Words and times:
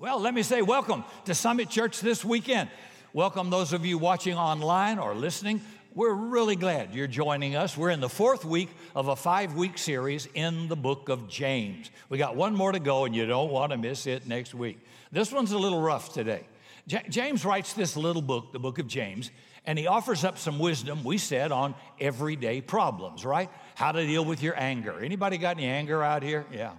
Well, 0.00 0.18
let 0.18 0.32
me 0.32 0.42
say 0.42 0.62
welcome 0.62 1.04
to 1.26 1.34
Summit 1.34 1.68
Church 1.68 2.00
this 2.00 2.24
weekend. 2.24 2.70
Welcome 3.12 3.50
those 3.50 3.74
of 3.74 3.84
you 3.84 3.98
watching 3.98 4.34
online 4.34 4.98
or 4.98 5.14
listening. 5.14 5.60
We're 5.94 6.14
really 6.14 6.56
glad 6.56 6.94
you're 6.94 7.06
joining 7.06 7.54
us. 7.54 7.76
We're 7.76 7.90
in 7.90 8.00
the 8.00 8.08
fourth 8.08 8.42
week 8.46 8.70
of 8.96 9.08
a 9.08 9.14
five 9.14 9.56
week 9.56 9.76
series 9.76 10.26
in 10.32 10.68
the 10.68 10.74
book 10.74 11.10
of 11.10 11.28
James. 11.28 11.90
We 12.08 12.16
got 12.16 12.34
one 12.34 12.54
more 12.54 12.72
to 12.72 12.80
go, 12.80 13.04
and 13.04 13.14
you 13.14 13.26
don't 13.26 13.50
want 13.50 13.72
to 13.72 13.76
miss 13.76 14.06
it 14.06 14.26
next 14.26 14.54
week. 14.54 14.78
This 15.12 15.30
one's 15.30 15.52
a 15.52 15.58
little 15.58 15.82
rough 15.82 16.14
today. 16.14 16.46
J- 16.86 17.04
James 17.10 17.44
writes 17.44 17.74
this 17.74 17.94
little 17.94 18.22
book, 18.22 18.54
the 18.54 18.58
book 18.58 18.78
of 18.78 18.86
James, 18.86 19.30
and 19.66 19.78
he 19.78 19.86
offers 19.86 20.24
up 20.24 20.38
some 20.38 20.58
wisdom, 20.58 21.04
we 21.04 21.18
said, 21.18 21.52
on 21.52 21.74
everyday 22.00 22.62
problems, 22.62 23.22
right? 23.22 23.50
How 23.74 23.92
to 23.92 24.06
deal 24.06 24.24
with 24.24 24.42
your 24.42 24.58
anger. 24.58 24.98
Anybody 24.98 25.36
got 25.36 25.58
any 25.58 25.66
anger 25.66 26.02
out 26.02 26.22
here? 26.22 26.46
Yeah. 26.50 26.72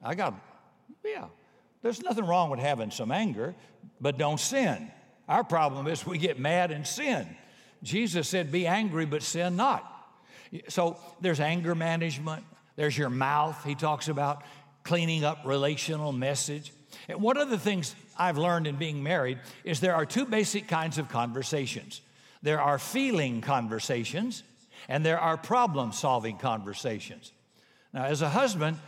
I 0.00 0.14
got, 0.14 0.40
yeah. 1.04 1.24
There's 1.82 2.02
nothing 2.02 2.24
wrong 2.24 2.50
with 2.50 2.60
having 2.60 2.90
some 2.90 3.10
anger, 3.12 3.54
but 4.00 4.18
don't 4.18 4.40
sin. 4.40 4.90
Our 5.28 5.44
problem 5.44 5.86
is 5.86 6.06
we 6.06 6.18
get 6.18 6.38
mad 6.38 6.70
and 6.70 6.86
sin. 6.86 7.26
Jesus 7.82 8.28
said, 8.28 8.50
Be 8.50 8.66
angry, 8.66 9.06
but 9.06 9.22
sin 9.22 9.56
not. 9.56 9.94
So 10.68 10.96
there's 11.20 11.40
anger 11.40 11.74
management, 11.74 12.44
there's 12.76 12.96
your 12.96 13.10
mouth, 13.10 13.62
he 13.64 13.74
talks 13.74 14.08
about 14.08 14.42
cleaning 14.82 15.24
up 15.24 15.42
relational 15.44 16.12
message. 16.12 16.72
And 17.08 17.20
one 17.20 17.36
of 17.36 17.50
the 17.50 17.58
things 17.58 17.94
I've 18.16 18.38
learned 18.38 18.66
in 18.66 18.76
being 18.76 19.02
married 19.02 19.38
is 19.62 19.80
there 19.80 19.94
are 19.94 20.06
two 20.06 20.24
basic 20.24 20.66
kinds 20.66 20.98
of 20.98 21.08
conversations 21.08 22.00
there 22.42 22.60
are 22.60 22.78
feeling 22.78 23.40
conversations, 23.40 24.44
and 24.88 25.04
there 25.04 25.18
are 25.18 25.36
problem 25.36 25.92
solving 25.92 26.38
conversations. 26.38 27.32
Now, 27.92 28.04
as 28.04 28.22
a 28.22 28.28
husband, 28.28 28.78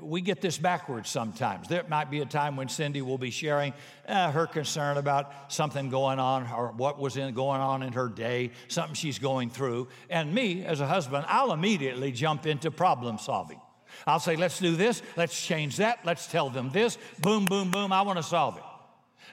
we 0.00 0.20
get 0.20 0.40
this 0.40 0.58
backwards 0.58 1.08
sometimes. 1.08 1.68
There 1.68 1.84
might 1.88 2.10
be 2.10 2.20
a 2.20 2.26
time 2.26 2.56
when 2.56 2.68
Cindy 2.68 3.02
will 3.02 3.18
be 3.18 3.30
sharing 3.30 3.72
uh, 4.06 4.30
her 4.30 4.46
concern 4.46 4.96
about 4.96 5.52
something 5.52 5.90
going 5.90 6.18
on 6.18 6.50
or 6.50 6.72
what 6.72 6.98
was 6.98 7.16
in, 7.16 7.34
going 7.34 7.60
on 7.60 7.82
in 7.82 7.92
her 7.92 8.08
day, 8.08 8.50
something 8.68 8.94
she's 8.94 9.18
going 9.18 9.50
through. 9.50 9.88
And 10.10 10.34
me, 10.34 10.64
as 10.64 10.80
a 10.80 10.86
husband, 10.86 11.26
I'll 11.28 11.52
immediately 11.52 12.12
jump 12.12 12.46
into 12.46 12.70
problem 12.70 13.18
solving. 13.18 13.60
I'll 14.06 14.20
say, 14.20 14.36
let's 14.36 14.58
do 14.58 14.76
this, 14.76 15.02
let's 15.16 15.40
change 15.40 15.76
that, 15.78 16.00
let's 16.04 16.26
tell 16.26 16.50
them 16.50 16.70
this. 16.70 16.98
Boom, 17.20 17.44
boom, 17.44 17.70
boom, 17.70 17.92
I 17.92 18.02
want 18.02 18.18
to 18.18 18.22
solve 18.22 18.56
it. 18.56 18.62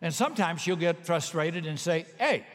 And 0.02 0.14
sometimes 0.14 0.62
she'll 0.62 0.76
get 0.76 1.06
frustrated 1.06 1.66
and 1.66 1.80
say, 1.80 2.06
hey, 2.20 2.46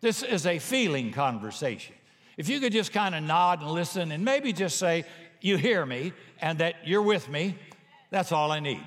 this 0.00 0.22
is 0.22 0.46
a 0.46 0.58
feeling 0.58 1.12
conversation. 1.12 1.94
If 2.36 2.48
you 2.48 2.60
could 2.60 2.72
just 2.72 2.92
kind 2.92 3.14
of 3.14 3.22
nod 3.22 3.60
and 3.60 3.70
listen 3.70 4.10
and 4.10 4.24
maybe 4.24 4.52
just 4.52 4.78
say, 4.78 5.04
you 5.44 5.56
hear 5.56 5.84
me 5.84 6.12
and 6.40 6.58
that 6.58 6.86
you're 6.86 7.02
with 7.02 7.28
me, 7.28 7.56
that's 8.10 8.32
all 8.32 8.50
I 8.50 8.60
need. 8.60 8.84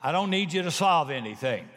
I 0.00 0.12
don't 0.12 0.30
need 0.30 0.52
you 0.52 0.62
to 0.62 0.70
solve 0.70 1.10
anything. 1.10 1.68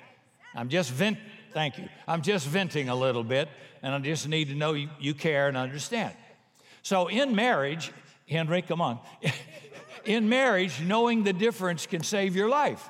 I'm 0.55 0.69
just 0.69 0.91
vent. 0.91 1.17
Thank 1.51 1.77
you. 1.77 1.87
I'm 2.07 2.21
just 2.21 2.47
venting 2.47 2.89
a 2.89 2.95
little 2.95 3.23
bit, 3.23 3.47
and 3.81 3.93
I 3.93 3.99
just 3.99 4.27
need 4.27 4.49
to 4.49 4.55
know 4.55 4.73
you, 4.73 4.89
you 4.99 5.13
care 5.13 5.47
and 5.47 5.55
understand. 5.55 6.13
So 6.81 7.07
in 7.07 7.35
marriage, 7.35 7.91
Henry, 8.27 8.61
come 8.61 8.81
on. 8.81 8.99
in 10.05 10.27
marriage, 10.27 10.81
knowing 10.81 11.23
the 11.23 11.33
difference 11.33 11.85
can 11.85 12.03
save 12.03 12.35
your 12.35 12.49
life. 12.49 12.89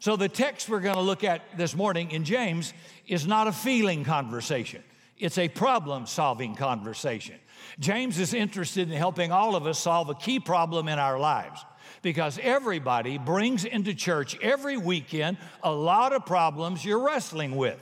So 0.00 0.16
the 0.16 0.28
text 0.28 0.68
we're 0.68 0.80
going 0.80 0.94
to 0.94 1.00
look 1.00 1.24
at 1.24 1.42
this 1.56 1.74
morning 1.74 2.10
in 2.10 2.24
James 2.24 2.72
is 3.06 3.26
not 3.26 3.48
a 3.48 3.52
feeling 3.52 4.04
conversation. 4.04 4.82
It's 5.18 5.38
a 5.38 5.48
problem 5.48 6.06
solving 6.06 6.54
conversation. 6.54 7.36
James 7.78 8.18
is 8.18 8.32
interested 8.32 8.90
in 8.90 8.96
helping 8.96 9.32
all 9.32 9.54
of 9.54 9.66
us 9.66 9.78
solve 9.78 10.08
a 10.08 10.14
key 10.14 10.40
problem 10.40 10.88
in 10.88 10.98
our 10.98 11.18
lives 11.18 11.64
because 12.02 12.38
everybody 12.42 13.18
brings 13.18 13.64
into 13.64 13.94
church 13.94 14.38
every 14.40 14.76
weekend 14.76 15.36
a 15.62 15.72
lot 15.72 16.12
of 16.12 16.24
problems 16.24 16.84
you're 16.84 17.04
wrestling 17.04 17.56
with. 17.56 17.78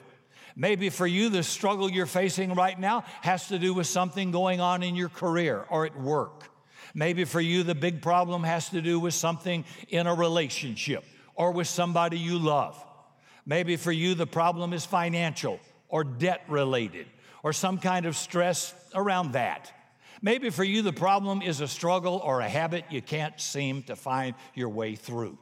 Maybe 0.56 0.88
for 0.88 1.06
you, 1.06 1.28
the 1.30 1.42
struggle 1.42 1.90
you're 1.90 2.06
facing 2.06 2.54
right 2.54 2.78
now 2.78 3.04
has 3.22 3.48
to 3.48 3.58
do 3.58 3.74
with 3.74 3.86
something 3.86 4.30
going 4.30 4.60
on 4.60 4.82
in 4.82 4.94
your 4.94 5.08
career 5.08 5.64
or 5.68 5.86
at 5.86 5.98
work. 6.00 6.48
Maybe 6.94 7.24
for 7.24 7.40
you, 7.40 7.64
the 7.64 7.74
big 7.74 8.02
problem 8.02 8.44
has 8.44 8.68
to 8.70 8.80
do 8.80 9.00
with 9.00 9.14
something 9.14 9.64
in 9.88 10.06
a 10.06 10.14
relationship 10.14 11.04
or 11.34 11.50
with 11.50 11.66
somebody 11.66 12.18
you 12.18 12.38
love. 12.38 12.80
Maybe 13.44 13.76
for 13.76 13.90
you, 13.90 14.14
the 14.14 14.28
problem 14.28 14.72
is 14.72 14.86
financial 14.86 15.58
or 15.88 16.04
debt 16.04 16.42
related 16.48 17.06
or 17.42 17.52
some 17.52 17.78
kind 17.78 18.06
of 18.06 18.16
stress 18.16 18.74
around 18.94 19.32
that. 19.32 19.72
Maybe 20.24 20.48
for 20.48 20.64
you, 20.64 20.80
the 20.80 20.90
problem 20.90 21.42
is 21.42 21.60
a 21.60 21.68
struggle 21.68 22.18
or 22.24 22.40
a 22.40 22.48
habit 22.48 22.86
you 22.88 23.02
can't 23.02 23.38
seem 23.38 23.82
to 23.82 23.94
find 23.94 24.34
your 24.54 24.70
way 24.70 24.94
through. 24.94 25.36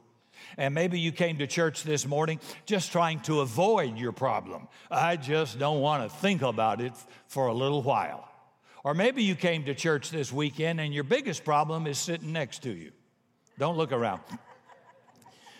And 0.57 0.75
maybe 0.75 0.99
you 0.99 1.13
came 1.13 1.37
to 1.37 1.47
church 1.47 1.83
this 1.83 2.05
morning 2.05 2.41
just 2.65 2.91
trying 2.91 3.21
to 3.21 3.39
avoid 3.39 3.97
your 3.97 4.11
problem. 4.11 4.67
I 4.91 5.15
just 5.15 5.57
don't 5.57 5.79
want 5.79 6.03
to 6.03 6.13
think 6.17 6.41
about 6.41 6.81
it 6.81 6.91
for 7.27 7.47
a 7.47 7.53
little 7.53 7.81
while. 7.81 8.27
Or 8.83 8.93
maybe 8.93 9.23
you 9.23 9.35
came 9.35 9.63
to 9.63 9.73
church 9.73 10.11
this 10.11 10.33
weekend 10.33 10.81
and 10.81 10.93
your 10.93 11.05
biggest 11.05 11.45
problem 11.45 11.87
is 11.87 11.97
sitting 11.97 12.33
next 12.33 12.63
to 12.63 12.73
you. 12.73 12.91
Don't 13.57 13.77
look 13.77 13.93
around. 13.93 14.19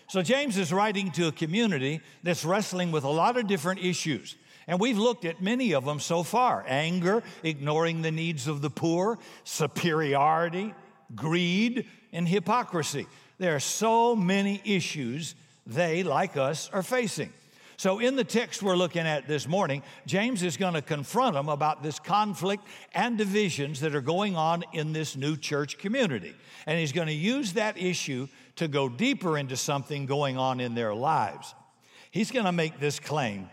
So, 0.10 0.22
James 0.22 0.58
is 0.58 0.74
writing 0.74 1.12
to 1.12 1.28
a 1.28 1.32
community 1.32 2.02
that's 2.24 2.44
wrestling 2.44 2.92
with 2.92 3.06
a 3.06 3.10
lot 3.10 3.38
of 3.38 3.48
different 3.48 3.80
issues. 3.80 4.36
And 4.68 4.80
we've 4.80 4.98
looked 4.98 5.26
at 5.26 5.42
many 5.42 5.74
of 5.74 5.86
them 5.86 6.00
so 6.00 6.24
far 6.24 6.64
anger, 6.68 7.24
ignoring 7.44 8.02
the 8.02 8.12
needs 8.12 8.48
of 8.48 8.62
the 8.62 8.70
poor, 8.70 9.20
superiority, 9.44 10.74
greed, 11.16 11.86
and 12.12 12.28
hypocrisy. 12.28 13.08
There 13.40 13.56
are 13.56 13.60
so 13.60 14.16
many 14.16 14.62
issues 14.64 15.36
they, 15.66 16.04
like 16.04 16.38
us, 16.38 16.70
are 16.72 16.84
facing. 16.84 17.32
So, 17.76 18.00
in 18.00 18.16
the 18.16 18.24
text 18.24 18.62
we're 18.62 18.76
looking 18.76 19.06
at 19.06 19.28
this 19.28 19.48
morning, 19.48 19.82
James 20.06 20.44
is 20.44 20.58
going 20.58 20.76
to 20.76 20.82
confront 20.82 21.34
them 21.34 21.50
about 21.50 21.82
this 21.82 22.00
conflict 22.00 22.64
and 22.94 23.18
divisions 23.18 23.80
that 23.82 23.96
are 23.96 24.02
going 24.02 24.36
on 24.36 24.64
in 24.74 24.94
this 24.94 25.18
new 25.18 25.36
church 25.36 25.78
community. 25.80 26.36
And 26.68 26.80
he's 26.80 26.92
going 26.92 27.08
to 27.08 27.14
use 27.14 27.54
that 27.54 27.78
issue 27.78 28.28
to 28.58 28.68
go 28.68 28.88
deeper 28.88 29.38
into 29.38 29.58
something 29.58 30.06
going 30.06 30.38
on 30.38 30.60
in 30.60 30.76
their 30.76 30.94
lives. 30.94 31.56
He's 32.12 32.30
going 32.32 32.46
to 32.46 32.52
make 32.52 32.80
this 32.80 33.00
claim 33.00 33.50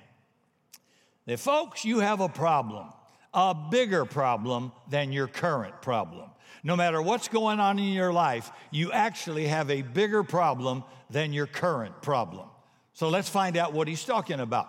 folks, 1.38 1.84
you 1.84 2.00
have 2.00 2.20
a 2.20 2.28
problem, 2.28 2.86
a 3.32 3.54
bigger 3.54 4.04
problem 4.04 4.72
than 4.88 5.12
your 5.12 5.26
current 5.26 5.82
problem. 5.82 6.30
No 6.62 6.76
matter 6.76 7.00
what's 7.00 7.28
going 7.28 7.60
on 7.60 7.78
in 7.78 7.92
your 7.92 8.12
life, 8.12 8.50
you 8.70 8.92
actually 8.92 9.46
have 9.46 9.70
a 9.70 9.82
bigger 9.82 10.22
problem 10.22 10.84
than 11.08 11.32
your 11.32 11.46
current 11.46 12.02
problem. 12.02 12.48
So 12.92 13.08
let's 13.08 13.28
find 13.28 13.56
out 13.56 13.72
what 13.72 13.88
he's 13.88 14.04
talking 14.04 14.40
about. 14.40 14.68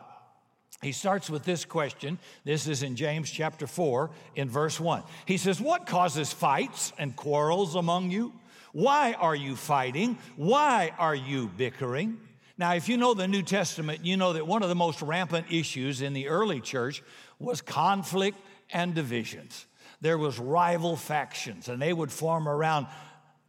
He 0.82 0.94
starts 0.94 1.30
with 1.30 1.44
this 1.44 1.66
question. 1.66 2.18
This 2.44 2.68
is 2.68 2.82
in 2.82 2.96
James 2.96 3.30
chapter 3.30 3.68
4, 3.68 4.10
in 4.36 4.50
verse 4.50 4.80
1. 4.80 5.04
He 5.26 5.38
says, 5.38 5.62
What 5.62 5.86
causes 5.86 6.34
fights 6.34 6.92
and 6.98 7.16
quarrels 7.16 7.76
among 7.76 8.10
you? 8.10 8.34
Why 8.74 9.14
are 9.14 9.36
you 9.36 9.56
fighting? 9.56 10.18
Why 10.38 10.94
are 10.98 11.14
you 11.14 11.52
bickering? 11.56 12.20
Now, 12.62 12.76
if 12.76 12.88
you 12.88 12.96
know 12.96 13.16
the 13.16 13.28
New 13.28 13.42
Testament, 13.42 14.06
you 14.06 14.18
know 14.18 14.34
that 14.34 14.46
one 14.46 14.62
of 14.62 14.70
the 14.70 14.76
most 14.76 15.02
rampant 15.02 15.48
issues 15.50 16.04
in 16.04 16.14
the 16.14 16.28
early 16.28 16.62
church 16.62 17.02
was 17.40 17.60
conflict 17.60 18.38
and 18.72 18.94
divisions. 18.94 19.66
There 20.00 20.20
was 20.20 20.38
rival 20.38 20.96
factions, 20.96 21.70
and 21.70 21.82
they 21.82 21.92
would 21.92 22.12
form 22.12 22.48
around 22.48 22.86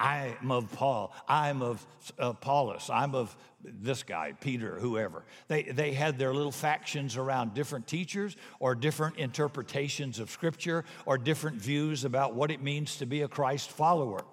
I'm 0.00 0.50
of 0.50 0.72
Paul, 0.72 1.14
I'm 1.28 1.60
of 1.60 1.86
Apollos, 2.18 2.88
I'm 2.88 3.14
of 3.14 3.36
this 3.62 4.02
guy, 4.02 4.32
Peter, 4.40 4.78
whoever. 4.80 5.26
They, 5.46 5.64
they 5.64 5.92
had 5.92 6.18
their 6.18 6.32
little 6.32 6.50
factions 6.50 7.18
around 7.18 7.52
different 7.52 7.86
teachers 7.86 8.34
or 8.60 8.74
different 8.74 9.18
interpretations 9.18 10.20
of 10.20 10.30
Scripture 10.30 10.86
or 11.04 11.18
different 11.18 11.58
views 11.58 12.04
about 12.06 12.34
what 12.34 12.50
it 12.50 12.62
means 12.62 12.96
to 12.96 13.04
be 13.04 13.20
a 13.20 13.28
Christ 13.28 13.72
follower. 13.72 14.24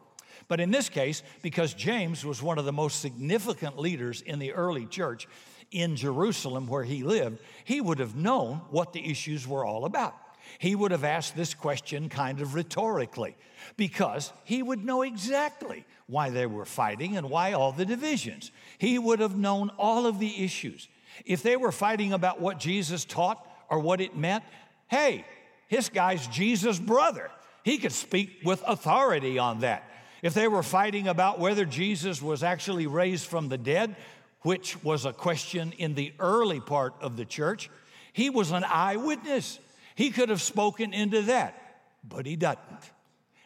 But 0.49 0.59
in 0.59 0.71
this 0.71 0.89
case, 0.89 1.23
because 1.41 1.73
James 1.73 2.25
was 2.25 2.41
one 2.41 2.57
of 2.57 2.65
the 2.65 2.73
most 2.73 2.99
significant 2.99 3.77
leaders 3.79 4.21
in 4.21 4.39
the 4.39 4.51
early 4.51 4.85
church 4.87 5.27
in 5.71 5.95
Jerusalem 5.95 6.67
where 6.67 6.83
he 6.83 7.03
lived, 7.03 7.39
he 7.63 7.79
would 7.79 7.99
have 7.99 8.15
known 8.15 8.57
what 8.71 8.91
the 8.91 9.09
issues 9.09 9.47
were 9.47 9.63
all 9.63 9.85
about. 9.85 10.15
He 10.57 10.75
would 10.75 10.91
have 10.91 11.03
asked 11.03 11.35
this 11.35 11.53
question 11.53 12.09
kind 12.09 12.41
of 12.41 12.55
rhetorically 12.55 13.37
because 13.77 14.33
he 14.43 14.63
would 14.63 14.83
know 14.83 15.03
exactly 15.03 15.85
why 16.07 16.31
they 16.31 16.47
were 16.47 16.65
fighting 16.65 17.15
and 17.15 17.29
why 17.29 17.53
all 17.53 17.71
the 17.71 17.85
divisions. 17.85 18.51
He 18.79 18.97
would 18.97 19.19
have 19.19 19.37
known 19.37 19.69
all 19.77 20.07
of 20.07 20.17
the 20.17 20.43
issues. 20.43 20.87
If 21.25 21.43
they 21.43 21.57
were 21.57 21.71
fighting 21.71 22.13
about 22.13 22.41
what 22.41 22.59
Jesus 22.59 23.05
taught 23.05 23.45
or 23.69 23.77
what 23.77 24.01
it 24.01 24.17
meant, 24.17 24.43
hey, 24.87 25.25
this 25.69 25.89
guy's 25.89 26.25
Jesus' 26.27 26.79
brother. 26.79 27.29
He 27.63 27.77
could 27.77 27.91
speak 27.91 28.39
with 28.43 28.63
authority 28.65 29.37
on 29.37 29.59
that. 29.59 29.83
If 30.21 30.33
they 30.33 30.47
were 30.47 30.63
fighting 30.63 31.07
about 31.07 31.39
whether 31.39 31.65
Jesus 31.65 32.21
was 32.21 32.43
actually 32.43 32.87
raised 32.87 33.25
from 33.25 33.49
the 33.49 33.57
dead, 33.57 33.95
which 34.41 34.81
was 34.83 35.05
a 35.05 35.13
question 35.13 35.73
in 35.77 35.95
the 35.95 36.13
early 36.19 36.59
part 36.59 36.93
of 37.01 37.17
the 37.17 37.25
church, 37.25 37.69
he 38.13 38.29
was 38.29 38.51
an 38.51 38.63
eyewitness. 38.63 39.59
He 39.95 40.11
could 40.11 40.29
have 40.29 40.41
spoken 40.41 40.93
into 40.93 41.23
that, 41.23 41.81
but 42.03 42.25
he 42.25 42.35
doesn't. 42.35 42.91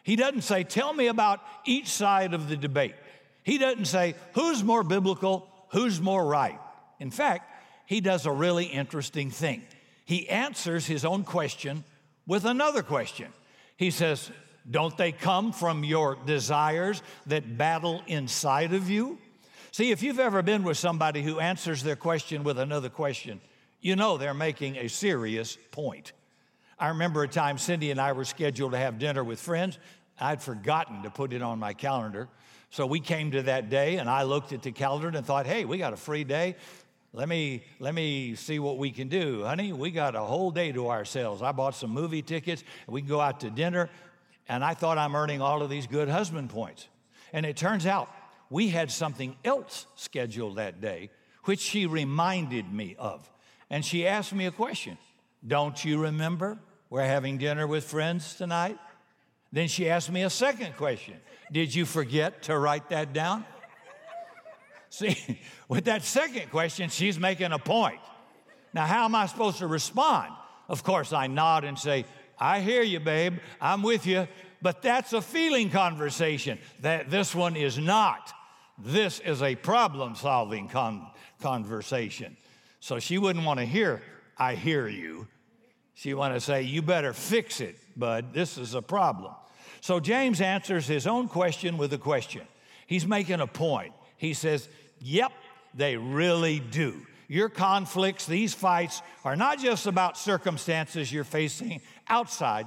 He 0.02 0.16
doesn't 0.16 0.42
say, 0.42 0.64
Tell 0.64 0.92
me 0.92 1.06
about 1.06 1.40
each 1.64 1.88
side 1.88 2.34
of 2.34 2.48
the 2.48 2.56
debate. 2.56 2.94
He 3.42 3.58
doesn't 3.58 3.86
say, 3.86 4.14
Who's 4.34 4.62
more 4.62 4.82
biblical? 4.82 5.48
Who's 5.70 6.00
more 6.00 6.24
right? 6.24 6.58
In 7.00 7.10
fact, 7.10 7.50
he 7.86 8.00
does 8.00 8.26
a 8.26 8.32
really 8.32 8.66
interesting 8.66 9.30
thing. 9.30 9.62
He 10.04 10.28
answers 10.28 10.86
his 10.86 11.04
own 11.04 11.24
question 11.24 11.84
with 12.26 12.44
another 12.44 12.82
question. 12.82 13.32
He 13.76 13.90
says, 13.90 14.30
Don't 14.70 14.96
they 14.96 15.12
come 15.12 15.52
from 15.52 15.84
your 15.84 16.16
desires 16.26 17.02
that 17.26 17.58
battle 17.58 18.02
inside 18.06 18.72
of 18.72 18.88
you? 18.88 19.18
See, 19.72 19.90
if 19.90 20.02
you've 20.02 20.20
ever 20.20 20.40
been 20.40 20.62
with 20.62 20.78
somebody 20.78 21.22
who 21.22 21.40
answers 21.40 21.82
their 21.82 21.96
question 21.96 22.44
with 22.44 22.58
another 22.58 22.88
question, 22.88 23.40
you 23.80 23.96
know 23.96 24.16
they're 24.16 24.32
making 24.32 24.76
a 24.76 24.88
serious 24.88 25.58
point. 25.70 26.12
I 26.78 26.88
remember 26.88 27.22
a 27.22 27.28
time 27.28 27.58
Cindy 27.58 27.90
and 27.90 28.00
I 28.00 28.12
were 28.12 28.24
scheduled 28.24 28.72
to 28.72 28.78
have 28.78 28.98
dinner 28.98 29.22
with 29.22 29.40
friends. 29.40 29.78
I'd 30.20 30.40
forgotten 30.40 31.02
to 31.02 31.10
put 31.10 31.32
it 31.32 31.42
on 31.42 31.58
my 31.58 31.74
calendar. 31.74 32.28
So 32.70 32.86
we 32.86 33.00
came 33.00 33.30
to 33.32 33.42
that 33.42 33.68
day, 33.68 33.98
and 33.98 34.08
I 34.08 34.22
looked 34.22 34.52
at 34.52 34.62
the 34.62 34.72
calendar 34.72 35.08
and 35.08 35.24
thought, 35.24 35.46
hey, 35.46 35.64
we 35.64 35.78
got 35.78 35.92
a 35.92 35.96
free 35.96 36.24
day. 36.24 36.56
Let 37.12 37.28
me, 37.28 37.62
let 37.78 37.94
me 37.94 38.34
see 38.34 38.58
what 38.58 38.78
we 38.78 38.90
can 38.90 39.08
do. 39.08 39.44
Honey, 39.44 39.72
we 39.72 39.92
got 39.92 40.16
a 40.16 40.20
whole 40.20 40.50
day 40.50 40.72
to 40.72 40.88
ourselves. 40.88 41.42
I 41.42 41.52
bought 41.52 41.76
some 41.76 41.90
movie 41.90 42.22
tickets, 42.22 42.64
we 42.88 43.00
can 43.00 43.08
go 43.08 43.20
out 43.20 43.40
to 43.40 43.50
dinner. 43.50 43.90
And 44.48 44.64
I 44.64 44.74
thought 44.74 44.98
I'm 44.98 45.16
earning 45.16 45.40
all 45.40 45.62
of 45.62 45.70
these 45.70 45.86
good 45.86 46.08
husband 46.08 46.50
points. 46.50 46.88
And 47.32 47.46
it 47.46 47.56
turns 47.56 47.86
out 47.86 48.10
we 48.50 48.68
had 48.68 48.90
something 48.90 49.36
else 49.44 49.86
scheduled 49.96 50.56
that 50.56 50.80
day, 50.80 51.10
which 51.44 51.60
she 51.60 51.86
reminded 51.86 52.72
me 52.72 52.94
of. 52.98 53.30
And 53.70 53.84
she 53.84 54.06
asked 54.06 54.32
me 54.32 54.46
a 54.46 54.50
question 54.50 54.98
Don't 55.46 55.84
you 55.84 56.02
remember 56.02 56.58
we're 56.90 57.06
having 57.06 57.38
dinner 57.38 57.66
with 57.66 57.84
friends 57.84 58.34
tonight? 58.34 58.78
Then 59.52 59.68
she 59.68 59.88
asked 59.88 60.10
me 60.10 60.22
a 60.22 60.30
second 60.30 60.76
question 60.76 61.14
Did 61.50 61.74
you 61.74 61.86
forget 61.86 62.42
to 62.44 62.58
write 62.58 62.90
that 62.90 63.12
down? 63.12 63.44
See, 64.90 65.40
with 65.68 65.84
that 65.84 66.02
second 66.02 66.50
question, 66.50 66.90
she's 66.90 67.18
making 67.18 67.52
a 67.52 67.58
point. 67.58 68.00
Now, 68.72 68.86
how 68.86 69.04
am 69.04 69.14
I 69.14 69.26
supposed 69.26 69.58
to 69.58 69.66
respond? 69.66 70.32
Of 70.68 70.82
course, 70.82 71.12
I 71.12 71.26
nod 71.26 71.64
and 71.64 71.78
say, 71.78 72.04
I 72.38 72.60
hear 72.60 72.82
you, 72.82 73.00
babe. 73.00 73.38
I'm 73.60 73.82
with 73.82 74.06
you. 74.06 74.28
But 74.62 74.80
that's 74.82 75.12
a 75.12 75.20
feeling 75.20 75.70
conversation. 75.70 76.58
That 76.80 77.10
this 77.10 77.34
one 77.34 77.56
is 77.56 77.78
not. 77.78 78.32
This 78.78 79.20
is 79.20 79.42
a 79.42 79.54
problem 79.54 80.14
solving 80.14 80.68
con- 80.68 81.06
conversation. 81.40 82.36
So 82.80 82.98
she 82.98 83.18
wouldn't 83.18 83.44
want 83.44 83.60
to 83.60 83.66
hear, 83.66 84.02
I 84.36 84.54
hear 84.54 84.88
you. 84.88 85.28
She 85.94 86.12
want 86.14 86.34
to 86.34 86.40
say, 86.40 86.62
you 86.62 86.82
better 86.82 87.12
fix 87.12 87.60
it, 87.60 87.76
bud. 87.96 88.34
This 88.34 88.58
is 88.58 88.74
a 88.74 88.82
problem. 88.82 89.32
So 89.80 90.00
James 90.00 90.40
answers 90.40 90.86
his 90.86 91.06
own 91.06 91.28
question 91.28 91.76
with 91.76 91.92
a 91.92 91.98
question. 91.98 92.42
He's 92.86 93.06
making 93.06 93.40
a 93.40 93.46
point. 93.46 93.92
He 94.16 94.34
says, 94.34 94.68
Yep, 95.00 95.32
they 95.74 95.96
really 95.96 96.58
do. 96.58 97.06
Your 97.28 97.48
conflicts, 97.48 98.26
these 98.26 98.54
fights, 98.54 99.02
are 99.24 99.36
not 99.36 99.58
just 99.58 99.86
about 99.86 100.16
circumstances 100.16 101.12
you're 101.12 101.24
facing 101.24 101.80
outside, 102.08 102.66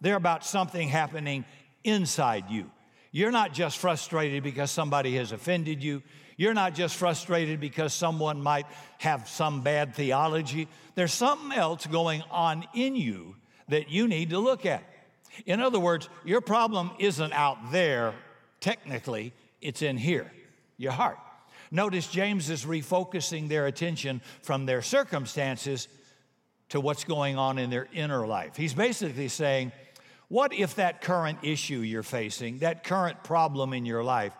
they're 0.00 0.16
about 0.16 0.44
something 0.44 0.88
happening 0.88 1.44
inside 1.84 2.50
you. 2.50 2.70
You're 3.12 3.32
not 3.32 3.52
just 3.52 3.78
frustrated 3.78 4.42
because 4.42 4.70
somebody 4.70 5.16
has 5.16 5.32
offended 5.32 5.82
you. 5.82 6.02
You're 6.36 6.54
not 6.54 6.74
just 6.74 6.96
frustrated 6.96 7.60
because 7.60 7.92
someone 7.92 8.40
might 8.40 8.66
have 8.98 9.28
some 9.28 9.62
bad 9.62 9.94
theology. 9.94 10.68
There's 10.94 11.12
something 11.12 11.56
else 11.56 11.86
going 11.86 12.22
on 12.30 12.66
in 12.72 12.96
you 12.96 13.36
that 13.68 13.90
you 13.90 14.08
need 14.08 14.30
to 14.30 14.38
look 14.38 14.64
at. 14.64 14.82
In 15.44 15.60
other 15.60 15.78
words, 15.78 16.08
your 16.24 16.40
problem 16.40 16.90
isn't 16.98 17.32
out 17.32 17.72
there, 17.72 18.14
technically, 18.60 19.32
it's 19.60 19.82
in 19.82 19.96
here, 19.96 20.30
your 20.76 20.92
heart. 20.92 21.18
Notice 21.70 22.08
James 22.08 22.50
is 22.50 22.64
refocusing 22.64 23.48
their 23.48 23.66
attention 23.66 24.20
from 24.42 24.66
their 24.66 24.82
circumstances 24.82 25.88
to 26.70 26.80
what's 26.80 27.04
going 27.04 27.36
on 27.36 27.58
in 27.58 27.70
their 27.70 27.86
inner 27.92 28.26
life. 28.26 28.56
He's 28.56 28.74
basically 28.74 29.28
saying, 29.28 29.72
What 30.28 30.52
if 30.52 30.76
that 30.76 31.00
current 31.00 31.38
issue 31.42 31.80
you're 31.80 32.02
facing, 32.02 32.58
that 32.58 32.84
current 32.84 33.22
problem 33.22 33.72
in 33.72 33.84
your 33.84 34.02
life, 34.02 34.32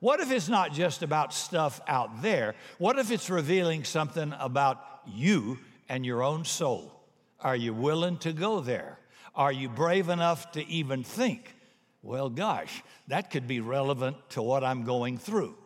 what 0.00 0.20
if 0.20 0.30
it's 0.30 0.48
not 0.48 0.72
just 0.72 1.02
about 1.02 1.32
stuff 1.32 1.80
out 1.88 2.22
there? 2.22 2.54
What 2.78 2.98
if 2.98 3.10
it's 3.10 3.30
revealing 3.30 3.84
something 3.84 4.34
about 4.38 4.78
you 5.06 5.58
and 5.88 6.04
your 6.04 6.22
own 6.22 6.44
soul? 6.44 6.92
Are 7.40 7.56
you 7.56 7.72
willing 7.72 8.18
to 8.18 8.32
go 8.32 8.60
there? 8.60 8.98
Are 9.34 9.52
you 9.52 9.68
brave 9.68 10.08
enough 10.08 10.52
to 10.52 10.66
even 10.66 11.02
think, 11.02 11.54
well, 12.02 12.28
gosh, 12.28 12.82
that 13.08 13.30
could 13.30 13.46
be 13.46 13.60
relevant 13.60 14.16
to 14.30 14.42
what 14.42 14.64
I'm 14.64 14.84
going 14.84 15.18
through? 15.18 15.56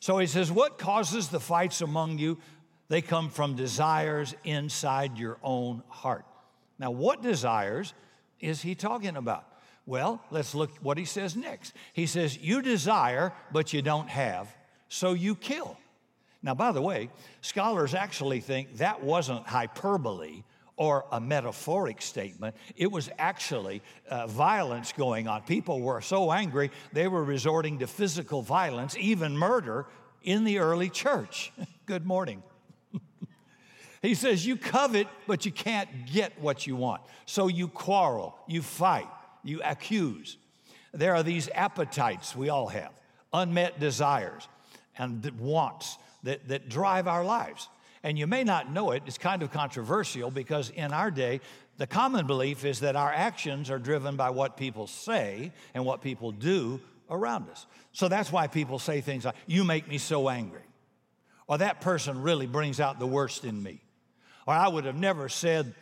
So 0.00 0.18
he 0.18 0.26
says, 0.26 0.52
What 0.52 0.78
causes 0.78 1.28
the 1.28 1.40
fights 1.40 1.80
among 1.80 2.18
you? 2.18 2.38
They 2.88 3.02
come 3.02 3.30
from 3.30 3.56
desires 3.56 4.34
inside 4.44 5.18
your 5.18 5.38
own 5.42 5.82
heart. 5.88 6.24
Now, 6.78 6.90
what 6.90 7.22
desires 7.22 7.94
is 8.40 8.62
he 8.62 8.74
talking 8.74 9.16
about? 9.16 9.44
Well, 9.86 10.20
let's 10.30 10.54
look 10.54 10.70
what 10.82 10.98
he 10.98 11.04
says 11.04 11.36
next. 11.36 11.72
He 11.92 12.06
says, 12.06 12.38
You 12.38 12.62
desire, 12.62 13.32
but 13.52 13.72
you 13.72 13.82
don't 13.82 14.08
have, 14.08 14.54
so 14.88 15.12
you 15.12 15.34
kill. 15.34 15.78
Now, 16.42 16.54
by 16.54 16.72
the 16.72 16.82
way, 16.82 17.10
scholars 17.40 17.94
actually 17.94 18.40
think 18.40 18.76
that 18.78 19.02
wasn't 19.02 19.46
hyperbole 19.46 20.42
or 20.76 21.06
a 21.10 21.20
metaphoric 21.20 22.02
statement. 22.02 22.54
It 22.76 22.92
was 22.92 23.10
actually 23.18 23.82
uh, 24.10 24.26
violence 24.26 24.92
going 24.92 25.26
on. 25.26 25.42
People 25.42 25.80
were 25.80 26.00
so 26.00 26.30
angry, 26.30 26.70
they 26.92 27.08
were 27.08 27.24
resorting 27.24 27.78
to 27.78 27.86
physical 27.86 28.42
violence, 28.42 28.96
even 28.98 29.36
murder, 29.36 29.86
in 30.22 30.44
the 30.44 30.58
early 30.58 30.90
church. 30.90 31.52
Good 31.86 32.04
morning. 32.04 32.42
He 34.06 34.14
says, 34.14 34.46
You 34.46 34.56
covet, 34.56 35.08
but 35.26 35.44
you 35.44 35.52
can't 35.52 35.88
get 36.06 36.40
what 36.40 36.66
you 36.66 36.76
want. 36.76 37.02
So 37.24 37.48
you 37.48 37.68
quarrel, 37.68 38.36
you 38.46 38.62
fight, 38.62 39.08
you 39.42 39.60
accuse. 39.64 40.36
There 40.92 41.14
are 41.14 41.22
these 41.22 41.48
appetites 41.54 42.34
we 42.34 42.48
all 42.48 42.68
have, 42.68 42.92
unmet 43.32 43.80
desires 43.80 44.48
and 44.96 45.24
wants 45.38 45.98
that, 46.22 46.48
that 46.48 46.68
drive 46.68 47.08
our 47.08 47.24
lives. 47.24 47.68
And 48.02 48.18
you 48.18 48.26
may 48.26 48.44
not 48.44 48.72
know 48.72 48.92
it, 48.92 49.02
it's 49.06 49.18
kind 49.18 49.42
of 49.42 49.50
controversial 49.50 50.30
because 50.30 50.70
in 50.70 50.92
our 50.92 51.10
day, 51.10 51.40
the 51.76 51.86
common 51.86 52.26
belief 52.26 52.64
is 52.64 52.80
that 52.80 52.96
our 52.96 53.12
actions 53.12 53.70
are 53.70 53.78
driven 53.78 54.16
by 54.16 54.30
what 54.30 54.56
people 54.56 54.86
say 54.86 55.52
and 55.74 55.84
what 55.84 56.00
people 56.00 56.30
do 56.30 56.80
around 57.10 57.50
us. 57.50 57.66
So 57.92 58.08
that's 58.08 58.30
why 58.30 58.46
people 58.46 58.78
say 58.78 59.00
things 59.00 59.24
like, 59.24 59.34
You 59.46 59.64
make 59.64 59.88
me 59.88 59.98
so 59.98 60.28
angry. 60.28 60.62
Or 61.48 61.58
that 61.58 61.80
person 61.80 62.22
really 62.22 62.46
brings 62.46 62.80
out 62.80 62.98
the 62.98 63.06
worst 63.06 63.44
in 63.44 63.62
me. 63.62 63.82
Or 64.46 64.54
I 64.54 64.68
would 64.68 64.84
have 64.84 64.96
never 64.96 65.28
said 65.28 65.74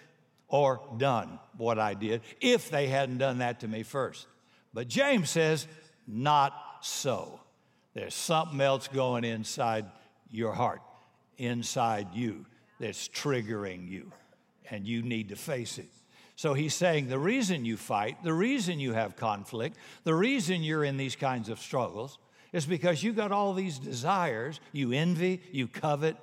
or 0.49 0.81
done 0.97 1.39
what 1.57 1.79
I 1.79 1.95
did 1.95 2.23
if 2.41 2.71
they 2.71 2.87
hadn't 2.87 3.19
done 3.19 3.39
that 3.39 3.61
to 3.61 3.69
me 3.69 3.83
first. 3.83 4.27
But 4.73 4.89
James 4.89 5.31
says, 5.31 5.67
Not 6.07 6.55
so. 6.81 7.41
There's 7.95 8.15
something 8.15 8.61
else 8.61 8.89
going 8.89 9.25
inside 9.25 9.87
your 10.31 10.53
heart 10.53 10.81
inside 11.39 12.09
you 12.15 12.47
that's 12.81 13.09
triggering 13.09 13.89
you, 13.89 14.13
and 14.71 14.87
you 14.87 15.03
need 15.03 15.29
to 15.29 15.37
face 15.37 15.79
it. 15.79 15.89
So 16.37 16.55
he's 16.55 16.75
saying 16.75 17.09
the 17.09 17.19
reason 17.19 17.65
you 17.65 17.77
fight, 17.77 18.23
the 18.25 18.35
reason 18.35 18.81
you 18.81 18.93
have 18.93 19.17
conflict, 19.17 19.77
the 20.03 20.15
reason 20.15 20.63
you're 20.63 20.85
in 20.85 20.97
these 20.97 21.15
kinds 21.15 21.49
of 21.49 21.61
struggles 21.61 22.19
is 22.53 22.67
because 22.67 23.03
you 23.03 23.13
got 23.13 23.31
all 23.31 23.55
these 23.55 23.79
desires. 23.79 24.61
You 24.73 24.93
envy, 24.93 25.41
you 25.53 25.69
covet. 25.69 26.17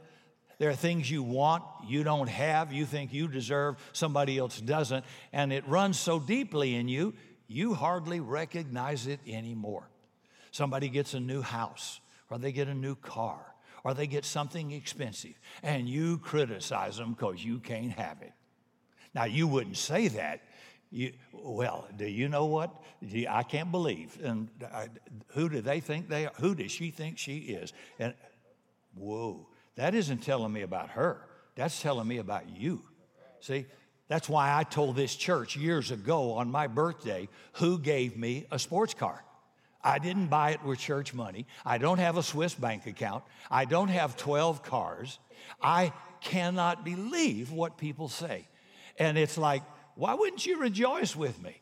There 0.61 0.69
are 0.69 0.75
things 0.75 1.09
you 1.09 1.23
want, 1.23 1.63
you 1.87 2.03
don't 2.03 2.29
have, 2.29 2.71
you 2.71 2.85
think 2.85 3.11
you 3.11 3.27
deserve, 3.27 3.77
somebody 3.93 4.37
else 4.37 4.61
doesn't. 4.61 5.03
And 5.33 5.51
it 5.51 5.67
runs 5.67 5.99
so 5.99 6.19
deeply 6.19 6.75
in 6.75 6.87
you, 6.87 7.15
you 7.47 7.73
hardly 7.73 8.19
recognize 8.19 9.07
it 9.07 9.21
anymore. 9.25 9.89
Somebody 10.51 10.89
gets 10.89 11.15
a 11.15 11.19
new 11.19 11.41
house 11.41 11.99
or 12.29 12.37
they 12.37 12.51
get 12.51 12.67
a 12.67 12.75
new 12.75 12.93
car 12.93 13.43
or 13.83 13.95
they 13.95 14.05
get 14.05 14.23
something 14.23 14.71
expensive 14.71 15.33
and 15.63 15.89
you 15.89 16.19
criticize 16.19 16.97
them 16.97 17.13
because 17.13 17.43
you 17.43 17.57
can't 17.57 17.93
have 17.93 18.21
it. 18.21 18.33
Now, 19.15 19.23
you 19.23 19.47
wouldn't 19.47 19.77
say 19.77 20.09
that. 20.09 20.41
You, 20.91 21.13
well, 21.33 21.87
do 21.97 22.05
you 22.05 22.29
know 22.29 22.45
what? 22.45 22.71
I 23.27 23.41
can't 23.41 23.71
believe. 23.71 24.15
And 24.23 24.47
I, 24.71 24.89
who 25.29 25.49
do 25.49 25.61
they 25.61 25.79
think 25.79 26.07
they 26.07 26.27
are? 26.27 26.33
Who 26.39 26.53
does 26.53 26.71
she 26.71 26.91
think 26.91 27.17
she 27.17 27.37
is? 27.37 27.73
And 27.97 28.13
whoa, 28.93 29.47
that 29.75 29.95
isn't 29.95 30.19
telling 30.19 30.51
me 30.51 30.61
about 30.61 30.91
her. 30.91 31.21
That's 31.55 31.81
telling 31.81 32.07
me 32.07 32.17
about 32.17 32.49
you. 32.49 32.81
See, 33.39 33.65
that's 34.07 34.27
why 34.27 34.57
I 34.57 34.63
told 34.63 34.95
this 34.95 35.15
church 35.15 35.55
years 35.55 35.91
ago 35.91 36.33
on 36.33 36.51
my 36.51 36.67
birthday 36.67 37.29
who 37.53 37.79
gave 37.79 38.17
me 38.17 38.45
a 38.51 38.59
sports 38.59 38.93
car. 38.93 39.23
I 39.83 39.99
didn't 39.99 40.27
buy 40.27 40.51
it 40.51 40.63
with 40.63 40.79
church 40.79 41.13
money. 41.13 41.47
I 41.65 41.77
don't 41.77 41.97
have 41.97 42.17
a 42.17 42.23
Swiss 42.23 42.53
bank 42.53 42.85
account. 42.85 43.23
I 43.49 43.65
don't 43.65 43.87
have 43.87 44.17
12 44.17 44.63
cars. 44.63 45.17
I 45.61 45.93
cannot 46.21 46.85
believe 46.85 47.51
what 47.51 47.77
people 47.77 48.09
say. 48.09 48.47
And 48.99 49.17
it's 49.17 49.37
like, 49.37 49.63
why 49.95 50.13
wouldn't 50.13 50.45
you 50.45 50.59
rejoice 50.59 51.15
with 51.15 51.41
me? 51.41 51.61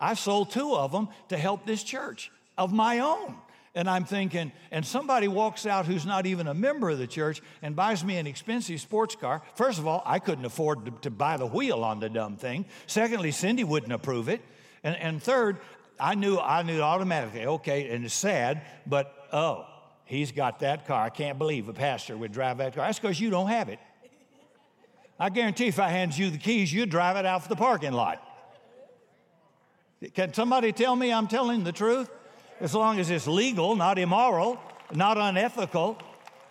I 0.00 0.14
sold 0.14 0.50
two 0.50 0.74
of 0.74 0.92
them 0.92 1.08
to 1.28 1.36
help 1.36 1.66
this 1.66 1.82
church 1.82 2.30
of 2.56 2.72
my 2.72 3.00
own. 3.00 3.36
And 3.74 3.88
I'm 3.88 4.04
thinking, 4.04 4.52
and 4.70 4.84
somebody 4.84 5.28
walks 5.28 5.64
out 5.64 5.86
who's 5.86 6.04
not 6.04 6.26
even 6.26 6.46
a 6.46 6.52
member 6.52 6.90
of 6.90 6.98
the 6.98 7.06
church 7.06 7.40
and 7.62 7.74
buys 7.74 8.04
me 8.04 8.18
an 8.18 8.26
expensive 8.26 8.80
sports 8.80 9.16
car. 9.16 9.40
First 9.54 9.78
of 9.78 9.86
all, 9.86 10.02
I 10.04 10.18
couldn't 10.18 10.44
afford 10.44 10.84
to, 10.84 10.90
to 11.02 11.10
buy 11.10 11.38
the 11.38 11.46
wheel 11.46 11.82
on 11.82 11.98
the 11.98 12.10
dumb 12.10 12.36
thing. 12.36 12.66
Secondly, 12.86 13.30
Cindy 13.30 13.64
wouldn't 13.64 13.92
approve 13.92 14.28
it. 14.28 14.42
And, 14.84 14.94
and 14.96 15.22
third, 15.22 15.58
I 15.98 16.14
knew 16.16 16.38
I 16.38 16.62
knew 16.62 16.80
automatically, 16.80 17.46
okay, 17.46 17.88
and 17.90 18.04
it's 18.04 18.12
sad, 18.12 18.62
but 18.86 19.14
oh, 19.32 19.66
he's 20.04 20.32
got 20.32 20.58
that 20.60 20.86
car. 20.86 21.04
I 21.04 21.10
can't 21.10 21.38
believe 21.38 21.68
a 21.68 21.72
pastor 21.72 22.16
would 22.16 22.32
drive 22.32 22.58
that 22.58 22.74
car. 22.74 22.84
That's 22.84 22.98
because 22.98 23.20
you 23.20 23.30
don't 23.30 23.48
have 23.48 23.68
it. 23.68 23.78
I 25.18 25.30
guarantee 25.30 25.68
if 25.68 25.78
I 25.78 25.88
handed 25.88 26.18
you 26.18 26.30
the 26.30 26.38
keys, 26.38 26.72
you'd 26.72 26.90
drive 26.90 27.16
it 27.16 27.24
out 27.24 27.42
for 27.44 27.48
the 27.48 27.56
parking 27.56 27.92
lot. 27.92 28.20
Can 30.14 30.34
somebody 30.34 30.72
tell 30.72 30.96
me 30.96 31.12
I'm 31.12 31.28
telling 31.28 31.62
the 31.62 31.72
truth? 31.72 32.10
As 32.62 32.74
long 32.74 32.98
as 33.00 33.10
it's 33.10 33.26
legal, 33.26 33.76
not 33.76 33.98
immoral, 33.98 34.58
not 34.94 35.18
unethical, 35.18 35.98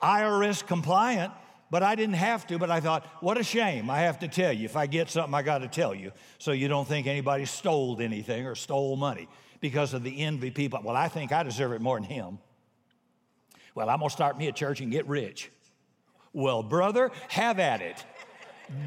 IRS 0.03 0.65
compliant. 0.65 1.34
But 1.72 1.84
I 1.84 1.96
didn't 1.96 2.15
have 2.15 2.46
to, 2.48 2.60
but 2.60 2.70
I 2.70 2.82
thought, 2.82 3.06
what 3.22 3.38
a 3.38 3.44
shame. 3.46 3.89
I 3.89 4.00
have 4.00 4.20
to 4.20 4.27
tell 4.27 4.51
you. 4.51 4.65
If 4.65 4.75
I 4.75 4.88
get 4.88 5.10
something, 5.10 5.34
I 5.34 5.41
got 5.41 5.60
to 5.60 5.70
tell 5.70 5.96
you. 5.96 6.12
So 6.38 6.51
you 6.51 6.68
don't 6.68 6.86
think 6.86 7.08
anybody 7.08 7.46
stole 7.46 8.01
anything 8.01 8.46
or 8.46 8.56
stole 8.56 8.98
money 8.98 9.30
because 9.62 9.94
of 9.94 10.03
the 10.03 10.20
envy 10.20 10.51
people. 10.51 10.82
Well, 10.84 10.98
I 10.98 11.08
think 11.08 11.32
I 11.32 11.44
deserve 11.44 11.72
it 11.72 11.80
more 11.80 11.98
than 11.98 12.10
him. 12.10 12.39
Well, 13.74 13.89
I'm 13.89 14.00
going 14.00 14.10
to 14.10 14.13
start 14.13 14.38
me 14.38 14.50
a 14.50 14.51
church 14.51 14.82
and 14.82 14.91
get 14.91 15.08
rich. 15.08 15.50
Well, 16.34 16.62
brother, 16.62 17.10
have 17.30 17.58
at 17.58 17.82
it. 17.82 18.03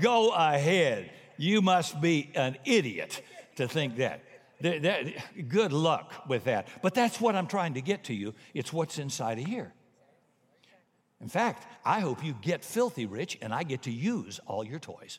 Go 0.02 0.32
ahead. 0.34 1.10
You 1.38 1.62
must 1.62 2.02
be 2.02 2.32
an 2.34 2.58
idiot 2.66 3.22
to 3.56 3.66
think 3.66 3.96
that. 3.96 4.20
That, 4.64 4.80
that, 4.80 5.48
good 5.50 5.74
luck 5.74 6.26
with 6.26 6.44
that. 6.44 6.68
But 6.80 6.94
that's 6.94 7.20
what 7.20 7.36
I'm 7.36 7.46
trying 7.46 7.74
to 7.74 7.82
get 7.82 8.04
to 8.04 8.14
you. 8.14 8.32
It's 8.54 8.72
what's 8.72 8.98
inside 8.98 9.38
of 9.38 9.44
here. 9.44 9.74
In 11.20 11.28
fact, 11.28 11.66
I 11.84 12.00
hope 12.00 12.24
you 12.24 12.34
get 12.40 12.64
filthy 12.64 13.04
rich 13.04 13.36
and 13.42 13.52
I 13.52 13.62
get 13.62 13.82
to 13.82 13.90
use 13.90 14.40
all 14.46 14.64
your 14.64 14.78
toys. 14.78 15.18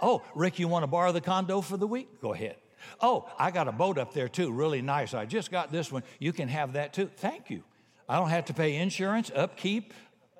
Oh, 0.00 0.22
Rick, 0.34 0.58
you 0.58 0.68
want 0.68 0.84
to 0.84 0.86
borrow 0.86 1.12
the 1.12 1.20
condo 1.20 1.60
for 1.60 1.76
the 1.76 1.86
week? 1.86 2.22
Go 2.22 2.32
ahead. 2.32 2.56
Oh, 3.02 3.28
I 3.38 3.50
got 3.50 3.68
a 3.68 3.72
boat 3.72 3.98
up 3.98 4.14
there 4.14 4.28
too, 4.28 4.52
really 4.52 4.80
nice. 4.80 5.12
I 5.12 5.26
just 5.26 5.50
got 5.50 5.70
this 5.70 5.92
one. 5.92 6.02
You 6.18 6.32
can 6.32 6.48
have 6.48 6.72
that 6.72 6.94
too. 6.94 7.10
Thank 7.14 7.50
you. 7.50 7.64
I 8.08 8.16
don't 8.16 8.30
have 8.30 8.46
to 8.46 8.54
pay 8.54 8.76
insurance, 8.76 9.30
upkeep, 9.34 9.92